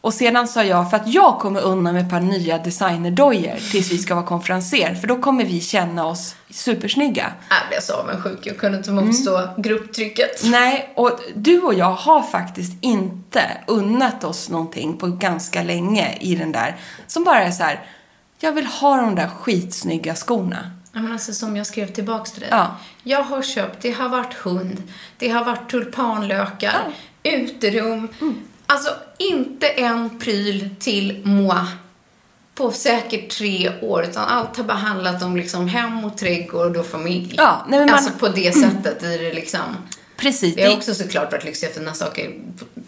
[0.01, 3.93] Och sedan sa jag, för att jag kommer unna mig ett par nya designerdojor tills
[3.93, 7.33] vi ska vara konferenser, för då kommer vi känna oss supersnygga.
[7.51, 8.39] Jag blev så avundsjuk.
[8.43, 10.45] Jag kunde inte motstå grupptrycket.
[10.45, 16.35] Nej, och du och jag har faktiskt inte unnat oss någonting på ganska länge i
[16.35, 17.81] den där, som bara är så här,
[18.41, 20.71] jag vill ha de där skitsnygga skorna.
[20.93, 22.49] Ja, men alltså, som jag skrev tillbaks till dig.
[22.53, 22.77] Ja.
[23.03, 24.83] Jag har köpt, det har varit hund,
[25.19, 26.81] det har varit tulpanlökar,
[27.23, 28.09] uterum.
[28.71, 31.65] Alltså inte en pryl till moi
[32.55, 36.87] på säkert tre år, utan allt har bara handlat om liksom hem och trädgård och
[36.87, 37.35] familj.
[37.37, 39.61] Ja, nej, men man- Alltså på det sättet i det liksom.
[40.17, 40.55] Precis.
[40.57, 42.31] Det har också såklart varit lyxiga fina saker,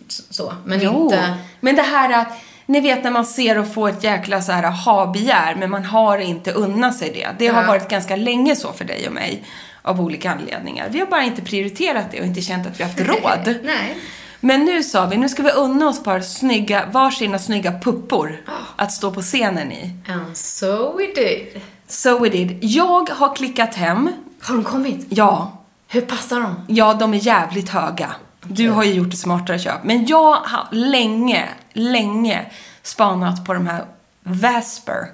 [0.08, 1.34] så, men Jo, inte...
[1.60, 2.28] men det här att,
[2.66, 6.18] ni vet när man ser och får ett jäkla så här ha-begär, men man har
[6.18, 7.28] inte unnat sig det.
[7.38, 7.68] Det har Ja.
[7.68, 9.44] varit ganska länge så för dig och mig,
[9.82, 10.88] av olika anledningar.
[10.90, 13.00] Vi har bara inte prioriterat det och inte känt att vi har haft
[13.46, 13.58] råd.
[13.62, 13.96] Nej.
[14.40, 18.40] Men nu sa vi, nu ska vi unna oss par snygga, varsina snygga puppor
[18.76, 19.96] att stå på scenen i.
[20.08, 21.62] And so we did.
[21.88, 22.58] So we did.
[22.64, 24.10] Jag har klickat hem.
[24.40, 25.06] Har de kommit?
[25.08, 25.56] Ja,
[25.92, 26.64] Hur passar de?
[26.68, 28.14] Ja, de är jävligt höga.
[28.42, 29.84] Du har ju gjort ett smartare köp.
[29.84, 32.46] Men jag har länge, länge
[32.82, 33.84] spanat på de här
[34.22, 35.06] Vasper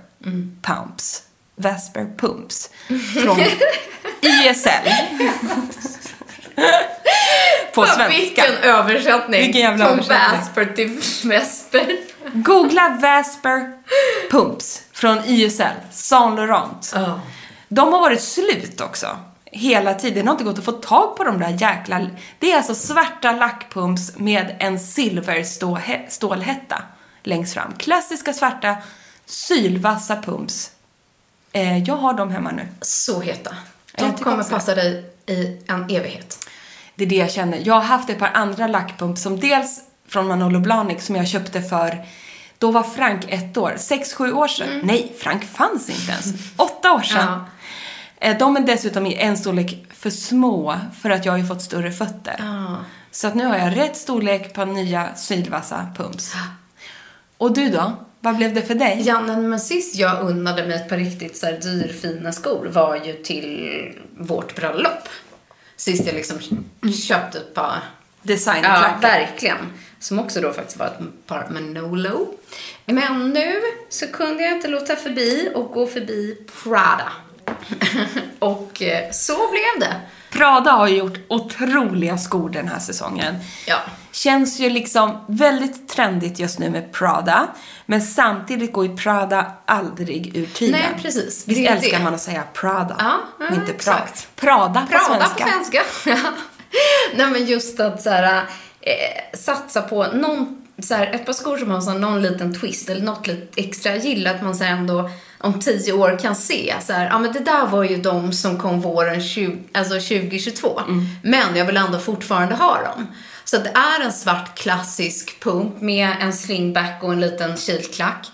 [0.62, 1.22] pumps.
[1.56, 2.70] Vasper pumps.
[3.22, 3.38] Från
[4.20, 4.88] ISL.
[7.74, 8.08] på svenska.
[8.08, 9.40] Vilken översättning!
[9.40, 10.40] Vilken jävla Från översättning.
[10.40, 11.96] Vasper till Vesper.
[12.32, 13.72] Googla Vasper
[14.30, 16.94] pumps från ISL, Saint Laurent.
[17.68, 19.18] De har varit slut också.
[19.44, 20.24] Hela tiden.
[20.24, 22.06] Det har inte gått att få tag på de där jäkla...
[22.38, 26.82] Det är alltså svarta lackpumps med en silverstålhätta
[27.22, 27.72] längst fram.
[27.78, 28.76] Klassiska svarta,
[29.26, 30.70] sylvassa pumps.
[31.52, 32.68] Eh, jag har dem hemma nu.
[32.80, 33.56] Så heta.
[33.98, 36.45] De kommer passa dig i en evighet.
[36.96, 37.60] Det är det jag känner.
[37.64, 41.62] Jag har haft ett par andra lackpumps som dels från Manolo Blahnik som jag köpte
[41.62, 42.04] för
[42.58, 43.74] Då var Frank ett år.
[43.76, 44.80] Sex, sju år sedan.
[44.82, 46.26] Nej, Frank fanns inte ens.
[46.56, 47.40] Åtta år sedan.
[48.20, 48.28] Ja.
[48.28, 51.62] Eh, De är dessutom i en storlek för små för att jag har ju fått
[51.62, 52.40] större fötter.
[53.10, 56.32] Så att nu har jag rätt storlek på nya sylvassa pumps.
[57.38, 57.92] Och du då?
[58.20, 59.02] Vad blev det för dig?
[59.06, 63.12] Ja, men sist jag unnade mig ett par riktigt så här dyrfina skor var ju
[63.12, 63.80] till
[64.18, 65.08] vårt bröllop.
[65.76, 66.38] Sist jag liksom
[67.08, 67.82] köpte ett par
[68.22, 68.98] Ja, Designklackar.
[69.00, 69.56] verkligen.
[70.00, 72.34] Som också då faktiskt var ett par Manolo.
[72.86, 77.12] Men nu så kunde jag inte låta förbi och gå förbi Prada.
[78.38, 80.00] och eh, så blev det.
[80.30, 83.34] Prada har gjort otroliga skor den här säsongen.
[83.66, 83.76] Ja.
[84.12, 87.48] Känns ju liksom väldigt trendigt just nu med Prada.
[87.86, 90.80] Men samtidigt går ju Prada aldrig ur tiden.
[90.80, 91.44] Nej, precis.
[91.48, 92.04] Visst Det älskar det.
[92.04, 92.96] man att säga Prada?
[92.98, 93.72] Ja, och inte Prada.
[93.74, 94.28] exakt.
[94.36, 95.44] Prada på Prada svenska.
[95.44, 95.82] på svenska.
[97.16, 98.42] Nej men just att så här,
[98.80, 102.88] eh, satsa på någon, så här, ett par skor som har så någon liten twist
[102.90, 103.92] eller något lite extra.
[103.92, 107.18] Jag gillar att man så här, ändå om tio år kan se så här, ja
[107.18, 110.80] men det där var ju de som kom våren 20, alltså 2022.
[110.80, 111.06] Mm.
[111.22, 113.06] Men jag vill ändå fortfarande ha dem.
[113.44, 118.30] Så det är en svart klassisk pump med en slingback och en liten kilklack.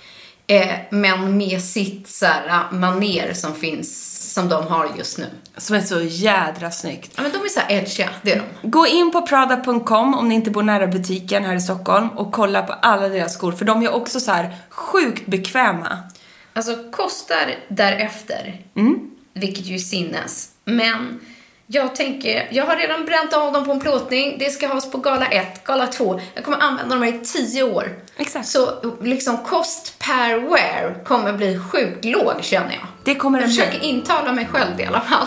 [0.47, 5.27] Eh, men med sitt så här, maner som finns, som de har just nu.
[5.57, 7.13] Som är så jädra snyggt.
[7.17, 8.69] Ja, men de är så här edgiga, det är de.
[8.69, 12.63] Gå in på prada.com om ni inte bor nära butiken här i Stockholm och kolla
[12.63, 13.53] på alla deras skor.
[13.53, 15.99] För de är också så här sjukt bekväma.
[16.53, 18.61] Alltså kostar därefter,
[19.35, 20.49] vilket ju är sinnes.
[20.65, 21.21] Men
[21.67, 24.37] jag tänker, jag har redan bränt av dem på en plåtning.
[24.39, 26.21] Det ska has på gala 1, gala 2.
[26.35, 27.99] Jag kommer använda dem här i 10 år.
[28.17, 28.49] Exakt.
[28.49, 32.87] Så liksom kost per wear kommer bli sjukt låg känner jag.
[33.05, 33.63] Det kommer Jag det bli.
[33.63, 35.27] försöker intala mig själv det i alla fall.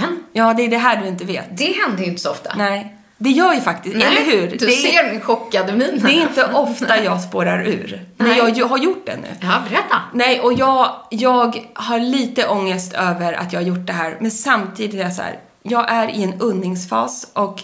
[0.00, 1.44] Men Ja, det är det här du inte vet.
[1.56, 2.52] det händer ju inte så ofta.
[2.56, 4.50] Nej, det gör ju faktiskt, Nej, eller hur?
[4.50, 6.00] Du det, är, ser min chockade min.
[6.04, 8.04] det är inte ofta jag spårar ur.
[8.16, 9.28] Men jag ju- har gjort det nu.
[9.40, 9.96] Ja, berätta.
[10.12, 14.16] Nej, och jag, jag har lite ångest över att jag har gjort det här.
[14.20, 17.62] Men samtidigt är jag så här, jag är i en unningsfas och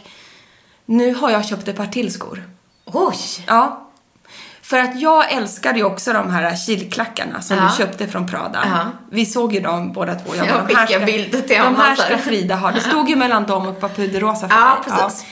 [0.86, 2.42] nu har jag köpt ett par till skor.
[2.84, 3.16] Oj!
[3.46, 3.85] Ja.
[4.68, 7.62] För att jag älskade ju också de här kilklackarna som Ja.
[7.62, 8.58] du köpte från Prada.
[8.64, 8.78] Ja.
[9.10, 10.34] Vi såg ju dem båda två.
[10.36, 12.70] Jag bara, de skickar ska- bilder till De Anna här ska Frida ha.
[12.70, 14.98] Det stod ju mellan dem och puderrosa för Ja, mig.
[15.04, 15.24] precis.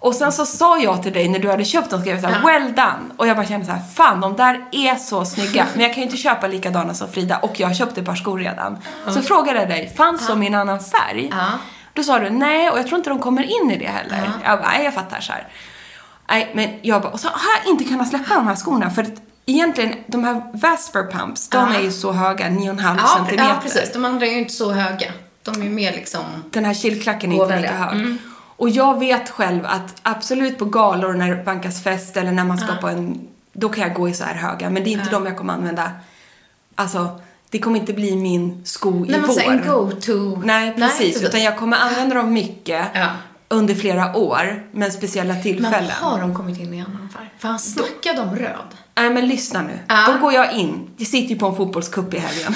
[0.00, 2.28] Och sen så sa jag till dig när du hade köpt dem, skrev jag så
[2.38, 3.14] här, well done.
[3.16, 5.66] Och jag bara kände så här, fan de där är så snygga.
[5.74, 8.14] Men jag kan ju inte köpa likadana som Frida och jag har köpt ett par
[8.14, 8.78] skor redan.
[9.08, 11.28] Så frågade jag dig, fanns de i en annan färg?
[11.32, 11.46] Ja.
[11.92, 14.30] Då sa du, nej och jag tror inte de kommer in i det heller.
[14.44, 15.46] Jag bara, nej jag fattar så här.
[16.30, 19.02] Nej, men jag bara, och så har jag inte kunnat släppa de här skorna för
[19.02, 19.12] att
[19.46, 21.74] egentligen, de här Vesper pumps, de Ja.
[21.78, 23.48] är ju så höga, 9,5 Ja, centimeter.
[23.48, 23.92] ja, precis.
[23.92, 25.12] De andra är ju inte så höga.
[25.42, 26.20] De är ju mer liksom...
[26.50, 27.92] Den här kilklacken är inte lika hög.
[28.00, 28.18] Mm.
[28.56, 32.58] Och jag vet själv att absolut på galor när det bankas fest eller när man
[32.58, 33.20] ska på en,
[33.52, 34.70] då kan jag gå i så här höga.
[34.70, 35.90] Men det är inte de jag kommer använda.
[36.74, 39.34] Alltså, det kommer inte bli min sko i Nej, men vår.
[39.34, 40.42] så en go-to.
[40.44, 41.22] Nej, precis.
[41.22, 43.06] Utan jag kommer använda dem mycket Ja.
[43.48, 45.90] Under flera år, med speciella Men tillfällen.
[45.90, 47.30] har de kommit in i annan färg?
[47.38, 48.76] För han snackade om röd.
[48.94, 49.78] Nej, men lyssna nu.
[49.88, 50.06] Ja.
[50.12, 50.90] Då går jag in.
[50.96, 52.54] Jag sitter ju på en fotbollscup i helgen.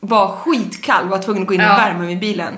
[0.00, 1.76] Var skitkall, var tvungen att gå in och Ja.
[1.76, 2.54] värma mig i bilen.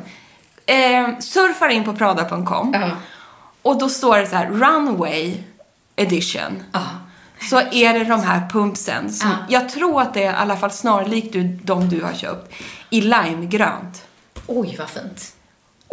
[0.66, 2.70] Eh, surfar in på prada.com.
[2.74, 2.90] Ja.
[3.62, 5.34] Och då står det så här, runway
[5.96, 6.62] edition.
[7.50, 9.12] så är det de här pumpsen.
[9.12, 12.52] Som, Jag tror att det är i alla fall snarlikt du- de du har köpt.
[12.90, 14.04] I limegrönt.
[14.46, 15.32] Oj, vad fint.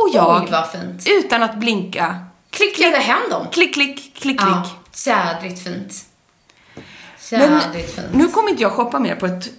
[0.01, 3.47] Och jag, Oj, utan att blinka, Klickade hem dem.
[3.51, 4.41] klick, klick, klick, klick.
[4.41, 4.69] Ja,
[5.05, 5.93] jädrigt fint.
[7.31, 8.07] Jädrigt fint.
[8.13, 9.49] nu kommer inte jag shoppa mer på ett,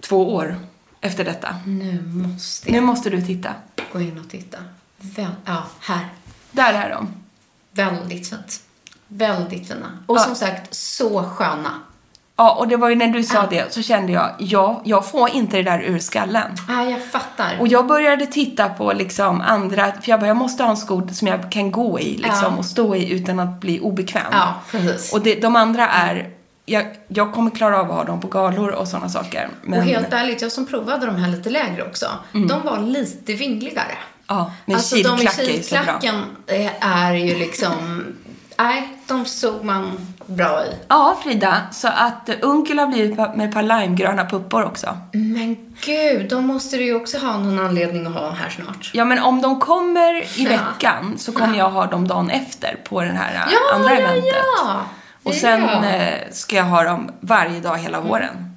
[0.00, 0.56] två år
[1.00, 1.54] efter detta.
[1.66, 3.54] Nu måste Nu jag måste du titta.
[3.92, 4.58] gå in och titta.
[4.98, 6.08] Väl, ja, här.
[6.50, 7.08] Där är de.
[7.70, 8.60] Väldigt fint.
[9.08, 9.98] Väldigt fina.
[10.06, 10.22] Och Ja.
[10.22, 11.80] som sagt, så sköna.
[12.36, 15.30] Ja, och det var ju när du sa det så kände jag, ja, jag får
[15.30, 16.50] inte det där ur skallen.
[16.68, 17.56] Ja, jag fattar.
[17.60, 21.08] Och jag började titta på liksom andra, för jag bara, jag måste ha en sko
[21.12, 22.58] som jag kan gå i liksom Ja.
[22.58, 24.22] och stå i utan att bli obekväm.
[24.32, 25.12] Ja, precis.
[25.12, 26.30] Och det, de andra är,
[26.66, 29.48] jag, jag kommer klara av att ha dem på galor och sådana saker.
[29.62, 33.32] Men, Och helt ärligt, jag som provade de här lite lägre också, de var lite
[33.32, 33.94] vingligare.
[34.26, 36.00] ja, men alltså de i kilklack är så bra.
[36.00, 38.04] kilklacken eh, är ju liksom...
[38.58, 40.68] Nej, de såg man bra i.
[40.88, 44.96] Ja, Frida, så att Unkel har blivit med ett par limegröna puppor också.
[45.12, 48.90] Men gud, då måste du ju också ha någon anledning att ha här snart.
[48.94, 50.48] Ja, men om de kommer i Ja.
[50.50, 53.98] veckan så kommer jag ha dem dagen efter på den här eh, Ja, andra ja,
[54.00, 54.34] eventet.
[54.64, 54.80] ja.
[55.22, 55.84] Och sen Ja.
[55.88, 58.08] eh, ska jag ha dem varje dag hela Mm.
[58.08, 58.48] våren.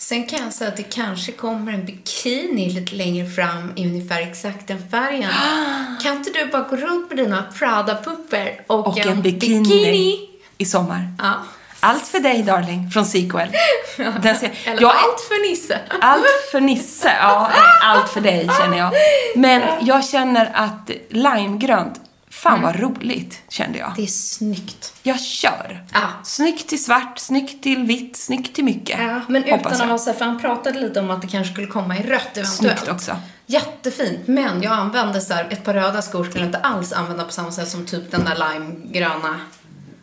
[0.00, 4.20] Sen kan jag säga att det kanske kommer en bikini lite längre fram i ungefär
[4.20, 5.30] exakt den färgen.
[6.02, 10.18] Kan inte du bara gå runt med dina Prada-puppor och, Och en bikini,
[10.58, 11.12] i sommar.
[11.18, 11.34] Ja.
[11.80, 13.48] Allt för dig, darling, från Sequel.
[14.22, 15.78] Den ser, Eller jag, allt för Nisse.
[16.00, 17.12] allt för Nisse.
[17.20, 17.50] Ja,
[17.82, 18.92] allt för dig känner jag.
[19.36, 23.92] Men jag känner att limegrönt, fan vad roligt, kände jag.
[23.96, 24.92] Det är snyggt.
[25.02, 25.84] Jag kör.
[25.92, 26.00] Ja.
[26.24, 28.98] Snyggt till svart, snyggt till vitt, snyggt till mycket.
[29.00, 31.96] Ja, men utan att vara för han pratade lite om att det kanske skulle komma
[31.98, 32.78] i rött eventuellt.
[32.78, 33.16] Snyggt också.
[33.46, 37.24] Jättefint, men jag använde så här, ett par röda skor skulle jag inte alls använda
[37.24, 39.40] på samma sätt som typ den där limegröna.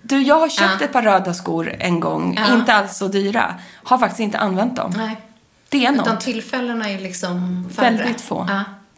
[0.08, 3.56] Du, jag har köpt ett par röda skor en gång, inte alls så dyra.
[3.84, 4.94] Har faktiskt inte använt dem.
[4.98, 5.18] Nej.
[5.70, 6.22] Det är Utan något.
[6.22, 7.92] tillfällena är liksom färre.
[7.92, 8.50] Väldigt få.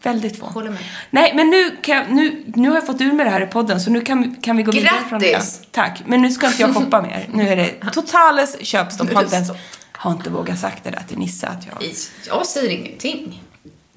[0.02, 0.46] Väldigt få.
[0.46, 0.78] Håller med.
[1.10, 3.46] Nej, men nu, kan jag, nu, nu har jag fått ur med det här i
[3.46, 5.32] podden, så nu kan, kan vi gå vidare från det.
[5.32, 5.60] Grattis!
[5.70, 6.02] Tack.
[6.06, 7.28] Men nu ska inte jag shoppa mer.
[7.32, 9.12] Nu är det totales köpstopp.
[9.12, 9.50] Har inte, ens,
[9.92, 11.92] har inte vågat sagt det där till Nisse att jag...
[12.26, 13.42] Jag säger ingenting.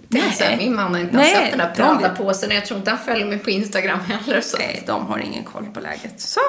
[0.08, 0.34] Det är Nej.
[0.34, 3.00] så här, min man har inte Nej, sett den där Prada-påsen jag tror inte han
[3.00, 4.42] följer mig på Instagram heller.
[4.42, 4.58] Så.
[4.58, 6.22] Nej, de har ingen koll på läget.
[6.22, 6.40] Så.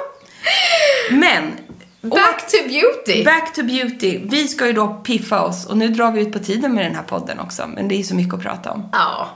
[1.10, 1.58] Men.
[2.00, 3.24] Back to beauty!
[3.24, 4.20] Back to beauty.
[4.24, 6.94] Vi ska ju då piffa oss och nu drar vi ut på tiden med den
[6.94, 7.66] här podden också.
[7.66, 8.88] Men det är så mycket att prata om.
[8.92, 9.28] Ja.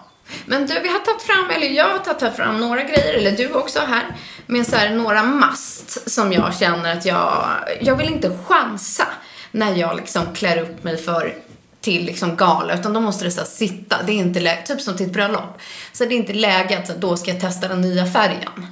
[0.47, 3.53] Men du, vi har tagit fram, eller jag har tagit fram några grejer, eller du
[3.53, 4.16] också här,
[4.47, 7.49] med så här några must som jag känner att jag,
[7.81, 9.07] jag vill inte chansa
[9.51, 11.35] när jag liksom klär upp mig för
[11.81, 14.03] till liksom gala, utan då måste det så sitta.
[14.07, 15.61] Det är inte läge, typ som till ett bröllop.
[15.92, 18.66] Så det är inte läge att då ska jag testa den nya färgen.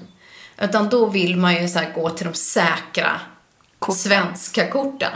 [0.59, 3.21] Utan då vill man ju så gå till de säkra
[3.93, 5.13] svenska korten.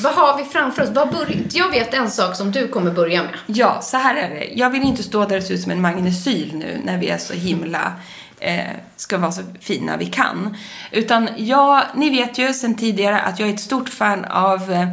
[0.00, 0.88] Vad har vi framför oss?
[0.88, 1.12] Vad
[1.52, 3.34] jag vet en sak som du kommer börja med.
[3.46, 4.44] Ja, så här är det.
[4.54, 7.18] Jag vill inte stå där och se ut som en magnesyl nu när vi är
[7.18, 7.92] så himla
[8.40, 8.64] eh,
[8.96, 10.56] ska vara så fina vi kan.
[10.92, 14.88] Utan jag, ni vet ju sedan tidigare att jag är ett stort fan av eh,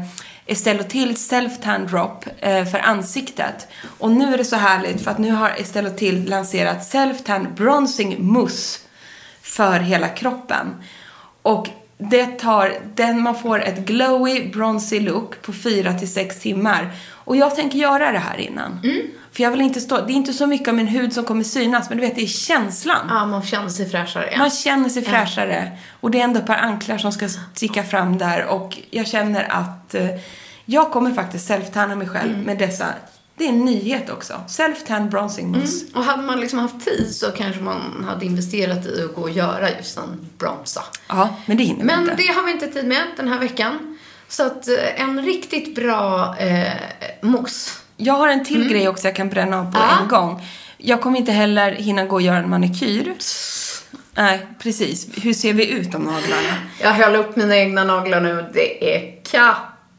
[0.45, 3.67] Estelle Tills Self Tan Drop eh, för ansiktet.
[3.97, 7.47] Och nu är det så härligt för att nu har Estelle Till lanserat Self Tan
[7.55, 8.86] Bronzing Mousse
[9.47, 10.75] för hela kroppen.
[11.41, 16.91] Och det tar, den, man får ett glowy, bronzy look på 4 till 6 timmar.
[17.09, 18.79] Och jag tänker göra det här innan.
[19.31, 21.43] För jag vill inte stå, det är inte så mycket av min hud som kommer
[21.43, 23.05] synas, men du vet, det är känslan.
[23.09, 24.29] Ja, man känner sig fräschare.
[24.31, 24.37] Ja.
[24.37, 25.71] Man känner sig fräschare.
[25.99, 28.45] Och det är ändå ett par anklar som ska sticka fram där.
[28.45, 30.07] Och jag känner att eh,
[30.65, 32.85] jag kommer faktiskt self-tanna mig själv med dessa.
[33.37, 34.33] Det är en nyhet också.
[34.47, 35.85] Self-tan bronzing mousse.
[35.95, 39.29] Och hade man liksom haft tid så kanske man hade investerat i att gå och
[39.29, 40.83] göra just en bronsa.
[41.07, 42.15] Ja, men det hinner Men inte.
[42.15, 43.97] det har vi inte tid med den här veckan.
[44.27, 46.73] Så att eh, en riktigt bra eh,
[47.21, 47.71] mousse.
[47.97, 49.99] Jag har en till grej också jag kan bränna av på Ja.
[50.01, 50.41] en gång.
[50.77, 53.13] Jag kommer inte heller hinna gå och göra en manikyr.
[54.15, 55.07] Nej, precis.
[55.21, 56.53] Hur ser vi ut om naglarna?
[56.81, 58.45] Jag höll upp mina egna naglar nu.
[58.53, 59.23] Det är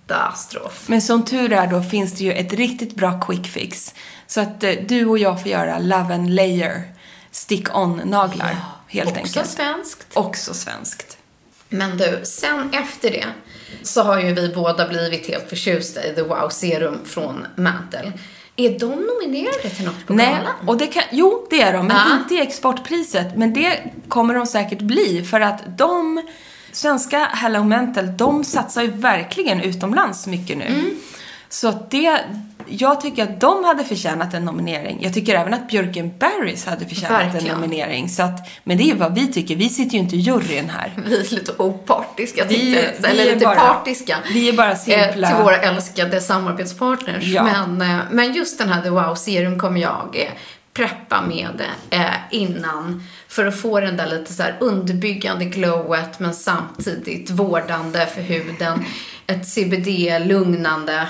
[0.09, 0.85] katastrof.
[0.89, 3.95] Men som tur är då finns det ju ett riktigt bra quick fix.
[4.27, 6.83] Så att eh, du och jag får göra Love and Layer
[7.31, 8.57] stick-on-naglar.
[8.89, 9.49] helt Också enkelt.
[9.51, 10.07] svenskt.
[10.15, 11.17] Också svenskt.
[11.69, 13.25] Men du, sen efter det
[13.83, 18.13] så har ju vi båda blivit helt förtjusta i The Wow Serum från Mantle.
[18.57, 20.69] Är de nominerade till något på Nej, galan?
[20.69, 22.17] och det kan, jo det är de, men Ja.
[22.17, 23.37] inte i exportpriset.
[23.37, 26.23] Men det kommer de säkert bli för att de,
[26.79, 30.65] svenska Hello Mental, de satsar ju verkligen utomlands mycket nu.
[30.67, 30.91] Mm.
[31.49, 32.21] Så att det,
[32.69, 34.99] jag tycker att de hade förtjänat en nominering.
[35.03, 37.55] Jag tycker även att Björken Barrys hade förtjänat Verkligen.
[37.55, 38.09] en nominering.
[38.09, 39.57] Så att, men det är vad vi tycker.
[39.57, 40.93] Vi sitter ju inte i juryn här.
[41.07, 42.57] Vi är lite opartiska, Vi-
[43.01, 44.17] vi eller lite bara- partiska.
[44.33, 45.29] vi är bara simpla.
[45.29, 47.25] Eh, till våra älskade samarbetspartners.
[47.25, 47.43] Ja.
[47.43, 50.29] Men, eh, men just den här The Wow Serum kommer jag eh,
[50.73, 53.03] preppa med eh, innan.
[53.29, 58.85] För att få den där lite så här underbyggande glowet men samtidigt vårdande för huden.
[59.27, 59.89] Ett CBD,
[60.27, 61.09] lugnande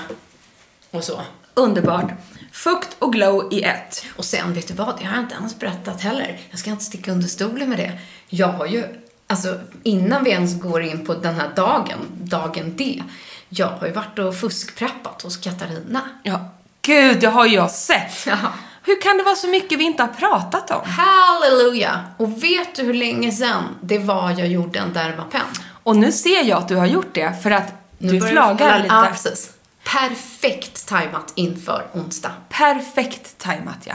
[0.91, 1.21] och så.
[1.53, 2.11] Underbart.
[2.51, 4.05] Fukt och glow i ett.
[4.15, 4.97] Och sen, vet du vad?
[4.99, 6.39] Det har jag inte ens berättat heller.
[6.49, 7.99] Jag ska inte sticka under stolen med det.
[8.29, 8.83] Jag har ju,
[9.27, 13.03] alltså innan vi ens går in på den här dagen, dagen D.
[13.49, 16.01] Jag har ju varit och fuskpreppat hos Katarina.
[16.23, 16.49] Ja,
[16.81, 18.25] gud, det har jag sett.
[18.27, 18.37] Ja.
[18.83, 20.81] Hur kan det vara så mycket vi inte har pratat om?
[20.89, 22.03] Halleluja!
[22.17, 25.41] Och vet du hur länge sedan det var jag gjorde en Dermapen?
[25.83, 28.95] Och nu ser jag att du har gjort det för att Nu du flagar lite.
[28.95, 29.49] Ja, precis.
[29.83, 32.31] Perfekt tajmat inför onsdag.
[32.49, 33.93] Perfekt tajmat, ja.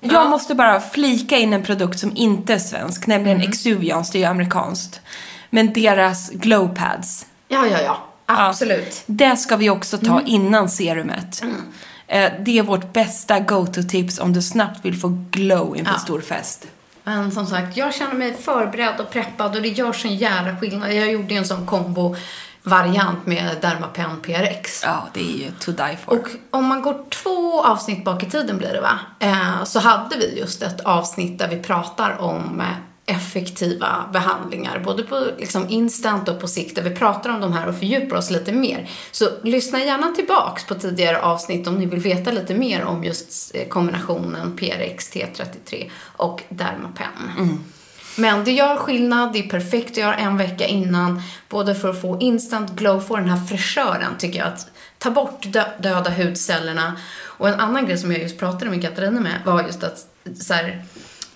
[0.00, 3.48] Jag måste bara flika in en produkt som inte är svensk, nämligen Mm.
[3.48, 5.00] Exuvians, det är ju amerikanskt.
[5.50, 7.26] Men deras glow pads.
[7.48, 7.98] Ja, ja, ja.
[8.26, 9.02] Absolut.
[9.06, 10.24] Det ska vi också ta Mm.
[10.26, 11.42] innan serumet.
[11.42, 11.48] Eh,
[12.44, 15.98] Det är vårt bästa go-to-tips om du snabbt vill få glow inför Ja.
[15.98, 16.66] stor fest.
[17.04, 20.92] Men som sagt, jag känner mig förberedd och preppad och det görs en jävla skillnad.
[20.94, 24.82] Jag gjorde en sån kombo-variant med Dermapen PRX.
[24.84, 26.18] Ja, det är ju to die for.
[26.18, 28.98] Och om man går två avsnitt bak i tiden blir det va?
[29.20, 32.66] Eh, så hade vi just ett avsnitt där vi pratar om eh,
[33.06, 34.78] effektiva behandlingar.
[34.84, 36.76] Både på liksom instant och på sikt.
[36.76, 38.90] Där vi pratar om de här och fördjupar oss lite mer.
[39.10, 43.54] Så lyssna gärna tillbaks på tidigare avsnitt om ni vill veta lite mer om just
[43.54, 47.60] eh, kombinationen PRX T33 och Dermapen.
[48.16, 51.22] Men det gör skillnad, det är perfekt att göra en vecka innan.
[51.48, 54.48] Både för att få instant glow, få den här fräschören tycker jag.
[54.48, 54.66] Att
[54.98, 56.96] ta bort dö- döda hudcellerna.
[57.22, 60.06] Och en annan grej som jag just pratade med Katarina med var just att
[60.40, 60.84] så här,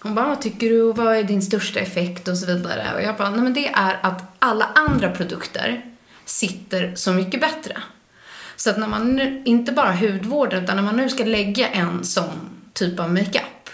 [0.06, 2.92] hon bara, vad tycker du och vad är din största effekt och så vidare.
[2.94, 5.82] Och jag bara, nej men det är att alla andra produkter
[6.24, 7.82] sitter så mycket bättre.
[8.56, 12.04] Så att när man nu, inte bara hudvården, utan när man nu ska lägga en
[12.04, 13.70] sån typ av makeup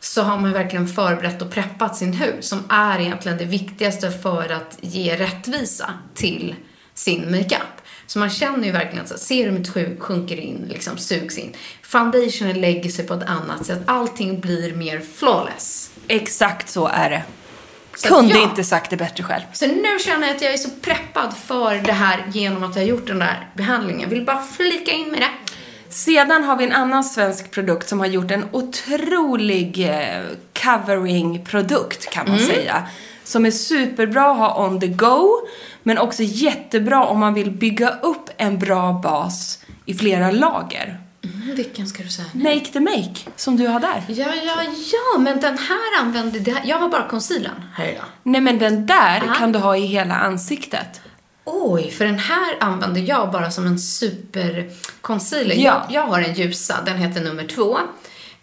[0.00, 4.52] så har man verkligen förberett och preppat sin hud som är egentligen det viktigaste för
[4.52, 6.54] att ge rättvisa till
[6.94, 7.79] sin makeup.
[8.10, 11.52] Så man känner ju verkligen att serumet sju- sjunker in, liksom sugs in.
[11.82, 13.78] Foundationen lägger sig på ett annat sätt.
[13.86, 15.90] Allting blir mer flawless.
[16.08, 17.22] Exakt så är det.
[17.96, 18.42] Så Kunde ja.
[18.42, 19.42] inte sagt det bättre själv.
[19.52, 22.82] Så nu känner jag att jag är så preppad för det här genom att jag
[22.82, 24.10] har gjort den där behandlingen.
[24.10, 25.30] Vill bara flika in med det.
[25.88, 30.22] Sedan har vi en annan svensk produkt som har gjort en otrolig eh,
[30.62, 32.48] covering-produkt kan man Mm.
[32.48, 32.82] säga.
[33.30, 35.28] Som är superbra att ha on the go,
[35.82, 41.00] men också jättebra om man vill bygga upp en bra bas i flera lager.
[41.24, 42.28] Mm, vilken ska du säga?
[42.32, 44.04] Make the make, som du har där.
[44.08, 44.62] Ja, ja,
[44.92, 46.38] ja, men den här använde...
[46.38, 48.04] Det här, jag har bara concealern här idag.
[48.22, 49.34] Nej men den där Aha.
[49.34, 51.00] kan du ha i hela ansiktet.
[51.44, 54.70] Oj, för den här använder jag bara som en super
[55.00, 55.54] concealer.
[55.54, 55.86] Ja.
[55.88, 57.78] Jag, jag har en ljusa, den heter nummer två.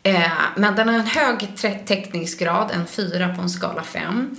[0.03, 4.35] Eh, men den har en hög täckningsgrad, en fyra på en skala fem.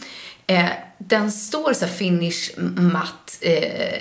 [0.50, 0.64] Eh,
[0.98, 3.98] den står så finish matt eh,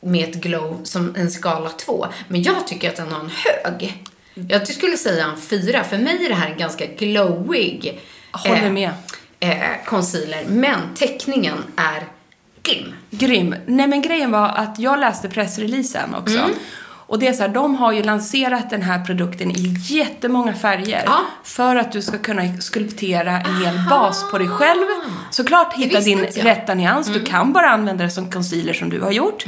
[0.00, 2.06] med ett glow som en skala två.
[2.28, 4.04] Men jag tycker att den har en hög.
[4.48, 5.84] Jag skulle säga en fyra.
[5.84, 8.00] För mig är det här en ganska glowig
[8.32, 8.90] Håller med.
[9.40, 10.44] eh, concealer.
[10.48, 12.04] Men täckningen är
[12.62, 12.94] grym.
[13.10, 13.54] Grym.
[13.66, 16.38] Nej men grejen var att jag läste pressreleasen också.
[16.38, 16.50] Mm.
[17.08, 21.02] Och det är så här, de har ju lanserat den här produkten i jättemånga färger.
[21.06, 21.20] Ja.
[21.44, 24.84] För att du ska kunna skulptera en hel bas på dig själv.
[25.30, 26.38] Såklart hitta din jag.
[26.38, 26.44] Mm.
[26.44, 27.06] rätta nyans.
[27.06, 29.44] Du kan bara använda det som concealer som du har gjort.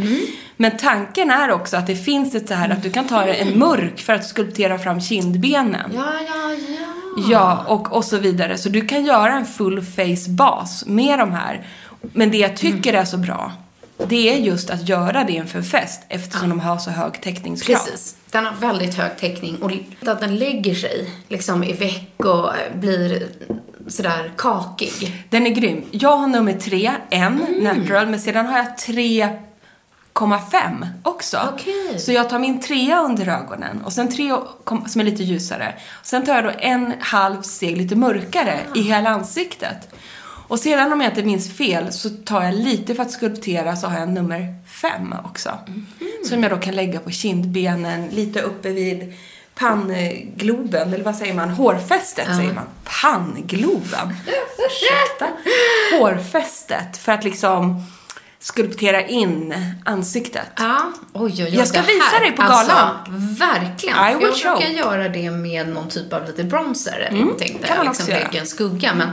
[0.57, 3.59] Men tanken är också att det finns ett så här att du kan ta en
[3.59, 5.91] mörk för att skulptera fram kindbenen.
[5.95, 6.87] Ja, ja, ja.
[7.31, 8.59] Ja, och, och så vidare.
[8.59, 11.67] Så du kan göra en full face bas med de här.
[12.13, 13.53] Men det jag tycker är så bra,
[14.09, 17.78] det är just att göra det inför fest eftersom de har så hög täckningsgrad.
[17.84, 18.16] Precis.
[18.30, 19.72] Den har väldigt hög täckning och
[20.09, 23.28] att den lägger sig liksom i veck och blir
[23.88, 25.24] sådär kakig.
[25.30, 25.82] Den är grym.
[25.90, 27.64] Jag har nummer tre, en Mm.
[27.64, 31.38] natural, men sedan har jag 3,5 också.
[31.55, 31.98] Okej.
[31.98, 34.34] Så jag tar min trea under ögonen och sen tre
[34.86, 35.74] som är lite ljusare.
[36.03, 39.88] Sen tar jag då en halv steg lite mörkare i hela ansiktet.
[40.51, 43.86] Och sedan om jag inte minns fel så tar jag lite för att skulptera så
[43.86, 45.59] har jag nummer fem också.
[46.28, 49.14] Som jag då kan lägga på kindbenen, lite uppe vid
[49.55, 51.51] panngloben, eller vad säger man?
[51.51, 52.64] Hårfästet säger man.
[53.03, 54.16] Panngloben.
[54.59, 55.28] Ursäkta.
[55.98, 56.96] Hårfästet.
[56.96, 57.82] För att liksom
[58.38, 60.46] skulptera in ansiktet.
[60.57, 61.55] Ja, oj, oj, oj.
[61.57, 62.96] Jag ska visa här, dig på alltså, galan.
[63.38, 63.96] verkligen.
[64.11, 64.57] I will jag show.
[64.57, 67.59] brukar göra det med någon typ av lite bronzer eller Mm, någonting.
[67.61, 68.94] Där kan man jag liksom lägger en skugga.
[68.94, 69.09] Men,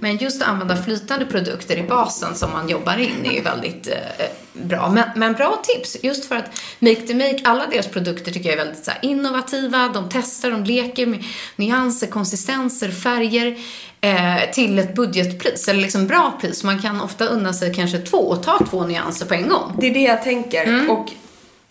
[0.00, 3.88] men just att använda flytande produkter i basen som man jobbar in är ju väldigt
[3.88, 4.90] eh, bra.
[4.90, 8.58] Men, men bra tips, just för att Make the Make, alla deras produkter tycker jag
[8.58, 9.88] är väldigt så innovativa.
[9.88, 11.24] De testar, de leker med
[11.56, 13.58] nyanser, konsistenser, färger
[14.00, 16.64] eh, till ett budgetpris, eller liksom bra pris.
[16.64, 19.76] Man kan ofta unna sig kanske två och ta två nyanser på en gång.
[19.80, 20.64] Det är det jag tänker.
[20.64, 20.90] Mm.
[20.90, 21.12] Och,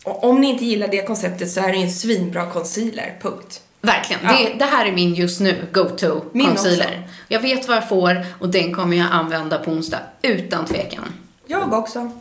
[0.03, 3.61] och om ni inte gillar det konceptet så är det ju en svinbra concealer, punkt.
[3.81, 4.21] Verkligen.
[4.23, 4.37] Ja.
[4.37, 7.09] Det, det här är min just nu go-to concealer.
[7.27, 11.13] Jag vet vad jag får och den kommer jag använda på onsdag utan tvekan.
[11.47, 12.11] Jag också.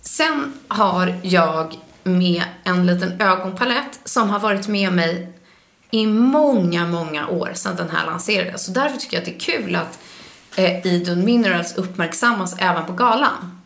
[0.00, 5.32] Sen har jag med en liten ögonpalett som har varit med mig
[5.90, 8.64] i många, många år sedan den här lanserades.
[8.64, 9.98] Så därför tycker jag att det är kul att
[10.56, 13.60] eh, Idun Minerals uppmärksammas även på galan.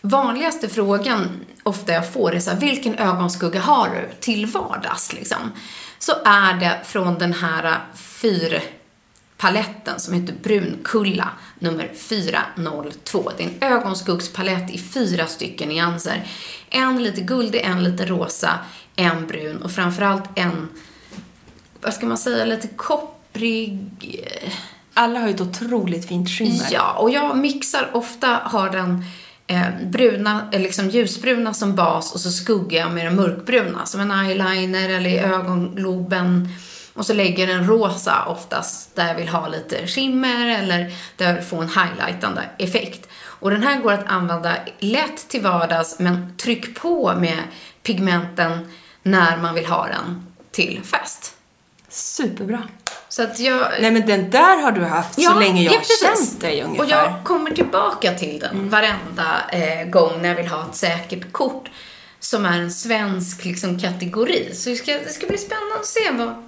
[0.00, 5.52] Vanligaste frågan ofta jag får är så här, vilken ögonskugga har du till vardags liksom?
[5.98, 11.28] Så är det från den här fyrpaletten som heter Brunkulla
[11.58, 13.32] nummer 402.
[13.36, 16.26] Det är en ögonskuggspalett i fyra stycken nyanser.
[16.70, 18.58] En lite guldig, en lite rosa,
[18.96, 20.68] en brun och framförallt en,
[21.80, 23.78] vad ska man säga, lite kopprig,
[24.42, 24.52] eh,
[24.94, 26.68] Alla har ju ett otroligt fint skimmer.
[26.70, 29.04] Ja, och jag mixar ofta, har den
[29.46, 34.00] eh, bruna, eh, liksom ljusbruna som bas och så skuggar jag med den mörkbruna som
[34.00, 36.48] en eyeliner eller i ögonloben.
[36.94, 41.26] Och så lägger jag den rosa oftast där jag vill ha lite skimmer eller där
[41.26, 43.08] jag vill få en highlightande effekt.
[43.14, 47.38] Och den här går att använda lätt till vardags men tryck på med
[47.82, 48.72] pigmenten
[49.02, 51.35] när man vill ha den till fest.
[51.96, 52.62] Superbra.
[53.08, 53.68] Så att jag...
[53.80, 56.84] Nej men den där har du haft så länge jag har känt dig ungefär.
[56.84, 61.32] Och jag kommer tillbaka till den varenda eh, gång när jag vill ha ett säkert
[61.32, 61.70] kort
[62.20, 64.54] som är en svensk liksom, kategori.
[64.54, 66.45] Så det ska, det ska bli spännande att se vad,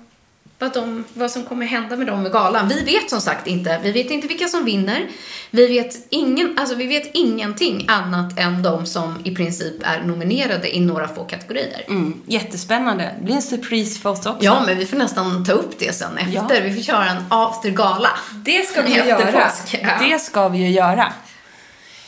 [0.58, 2.68] vad, de, vad som kommer hända med dem i galan.
[2.68, 3.80] Vi vet som sagt inte.
[3.82, 5.06] Vi vet inte vilka som vinner.
[5.50, 10.76] Vi vet, ingen, alltså, vi vet ingenting annat än de som i princip är nominerade
[10.76, 11.84] i några få kategorier.
[11.88, 13.14] Mm, jättespännande.
[13.18, 14.44] Det blir en surprise för oss också.
[14.44, 16.54] Ja, men vi får nästan ta upp det sen efter.
[16.54, 16.60] Ja.
[16.62, 18.10] Vi får köra en aftergala.
[18.44, 19.48] Det ska vi Efter göra.
[19.48, 20.08] påsk, ja.
[20.08, 21.12] Det ska vi ju göra.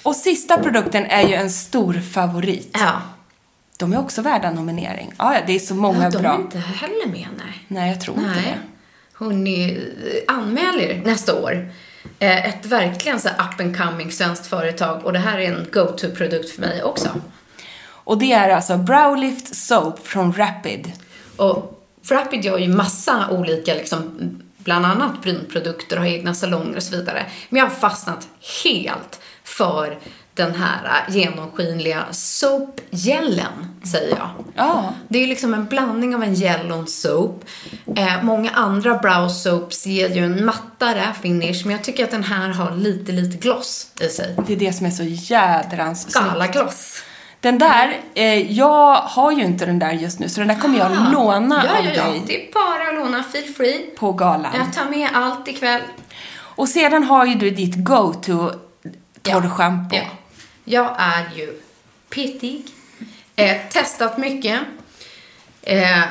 [0.02, 2.76] Och sista produkten är ju en stor favorit.
[2.80, 3.02] Ja.
[3.80, 5.12] De är också värda nominering.
[5.18, 6.32] Ja, det är så många ja, de bra.
[6.34, 7.64] är inte heller med, nej.
[7.68, 8.42] Nej, jag tror inte Nej.
[8.44, 8.58] det.
[9.24, 9.70] Hörni,
[10.26, 11.72] eh, anmäl er nästa år.
[12.18, 16.50] Eh, Ett verkligen så up and coming svenskt företag och det här är en go-to-produkt
[16.50, 17.08] för mig också.
[17.88, 20.92] Och det är alltså Browlift Soap från Rapid.
[21.36, 24.18] Och Rapid gör ju massa olika, liksom,
[24.58, 27.26] bland annat brynprodukter har egna salonger och så vidare.
[27.48, 28.28] Men jag har fastnat
[28.64, 29.98] helt för
[30.44, 34.28] den här eh, genomskinliga soapgällen, säger jag.
[34.54, 34.84] Ja.
[35.08, 37.44] Det är liksom en blandning av en gel och en soap.
[37.96, 42.24] Eh, många andra brow soaps ger ju en mattare finish, men jag tycker att den
[42.24, 44.36] här har lite, lite gloss i sig.
[44.46, 46.14] Det är det som är så jädrans.
[46.14, 47.02] Galagloss.
[47.40, 50.78] Den där, eh, jag har ju inte den där just nu, så den där kommer
[50.78, 51.10] jag Ah.
[51.12, 52.04] låna ja, av ja, ja.
[52.04, 53.90] dig Det är bara att låna, feel free.
[53.98, 54.50] på galan.
[54.54, 55.80] Jag tar med allt ikväll.
[56.32, 58.50] Och sedan har ju du ditt go-to
[59.22, 59.96] torrschampo.
[59.96, 60.02] Ja.
[60.70, 61.60] Jag är ju
[62.10, 62.64] pittig.
[63.36, 64.60] Eh, testat mycket.
[65.62, 66.04] Eh,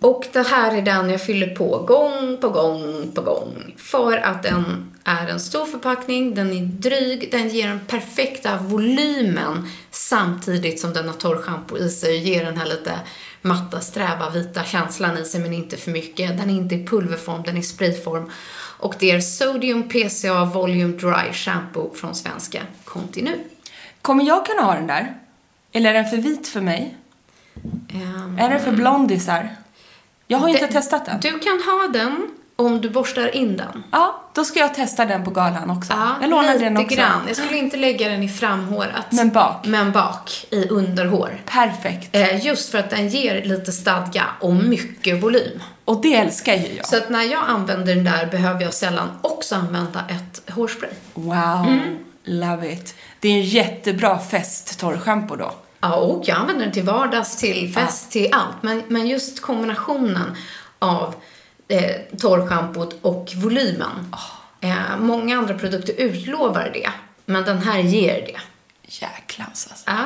[0.00, 3.74] och det här är den jag fyller på gång på gång på gång.
[3.76, 9.68] För att den är en stor förpackning, den är dryg, den ger den perfekta volymen
[9.90, 13.00] samtidigt som den har torrschampo i sig och ger den här lite
[13.42, 16.38] matta, sträva, vita känslan i sig men inte för mycket.
[16.38, 18.30] Den är inte i pulverform, den är i sprayform.
[18.78, 23.38] Och det är Sodium PCA Volume Dry Shampoo från svenska Continu.
[24.06, 25.14] Kommer jag kunna ha den där?
[25.72, 26.96] Eller är den för vit för mig?
[27.94, 29.48] Ehm, Är den för blondisar?
[30.26, 31.20] Jag har inte det- testat den.
[31.20, 33.82] Du kan ha den om du borstar in den.
[33.92, 35.92] Ja, då ska jag testa den på galan också.
[35.92, 36.96] Ja, jag lånar lite den också.
[36.96, 37.20] grann.
[37.26, 39.06] Jag skulle inte lägga den i framhåret.
[39.12, 39.66] Men bak.
[39.66, 41.40] Men bak, i underhår.
[41.46, 42.08] Perfekt.
[42.16, 45.62] Eh, just för att den ger lite stadga och mycket volym.
[45.84, 46.86] Och det älskar ju jag.
[46.86, 50.90] Så att när jag använder den där behöver jag sällan också använda ett hårspray.
[51.14, 51.98] Wow, Mm.
[52.26, 52.94] Love it.
[53.20, 55.54] Det är en jättebra fest-torrschampo då.
[55.80, 58.62] Ja, och jag använder den till vardags, till fest, till allt.
[58.62, 60.36] Men, men just kombinationen
[60.78, 61.14] av
[61.68, 64.14] eh, torrschampot och volymen.
[64.60, 66.90] Eh, många andra produkter utlovar det,
[67.24, 68.40] men den här ger det.
[68.82, 69.84] Jäklans alltså.
[69.86, 70.04] Ja.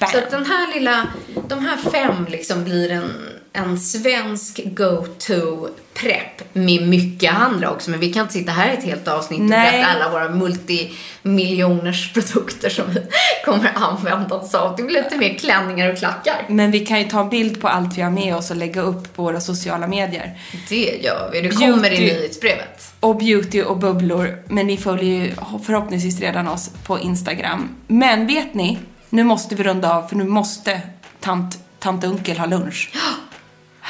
[0.00, 0.08] Bam.
[0.10, 1.06] Så att den här lilla,
[1.48, 7.90] de här fem liksom blir en en svensk go-to prepp med mycket andra också.
[7.90, 9.72] Men vi kan inte sitta här ett helt avsnitt och Nej.
[9.72, 13.00] berätta alla våra multimiljoners produkter som vi
[13.44, 14.76] kommer använda oss av.
[14.76, 16.46] Det blir lite mer klänningar och klackar.
[16.48, 18.82] Men vi kan ju ta en bild på allt vi har med oss och lägga
[18.82, 20.38] upp på våra sociala medier.
[20.68, 21.40] Det gör vi.
[21.40, 22.92] Det kommer i nyhetsbrevet.
[23.00, 24.42] Och beauty och bubblor.
[24.48, 25.34] Men ni följer ju
[25.64, 27.68] förhoppningsvis redan oss på Instagram.
[27.86, 28.78] Men vet ni?
[29.08, 30.80] Nu måste vi runda av för nu måste
[31.20, 32.92] tant, tant Unkel ha lunch.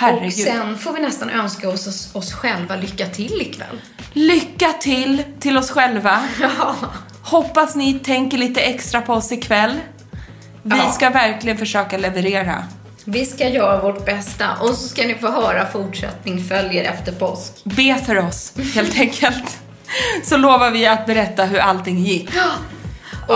[0.01, 0.26] Herregud.
[0.26, 3.80] Och sen får vi nästan önska oss, oss, själva lycka till ikväll.
[4.12, 6.20] Lycka till till oss själva.
[6.40, 6.74] Ja.
[7.22, 9.80] Hoppas ni tänker lite extra på oss ikväll.
[10.62, 10.90] Vi Ja.
[10.92, 12.64] ska verkligen försöka leverera.
[13.05, 17.53] Vi ska göra vårt bästa och så ska ni få höra fortsättning följer efter påsk.
[17.64, 19.59] Be för oss, helt enkelt.
[20.24, 22.30] Så lovar vi att berätta hur allting gick.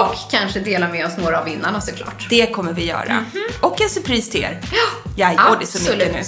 [0.01, 2.27] Och kanske dela med oss några av vinnarna såklart.
[2.31, 3.25] Det kommer vi göra.
[3.61, 4.61] Och en surprise till er.
[5.17, 6.23] Ja, och det så mycket nu.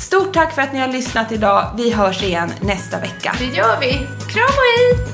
[0.00, 1.74] Stort tack för att ni har lyssnat idag.
[1.76, 3.34] Vi hörs igen nästa vecka.
[3.38, 3.92] Det gör vi.
[4.32, 5.13] Kram och hej!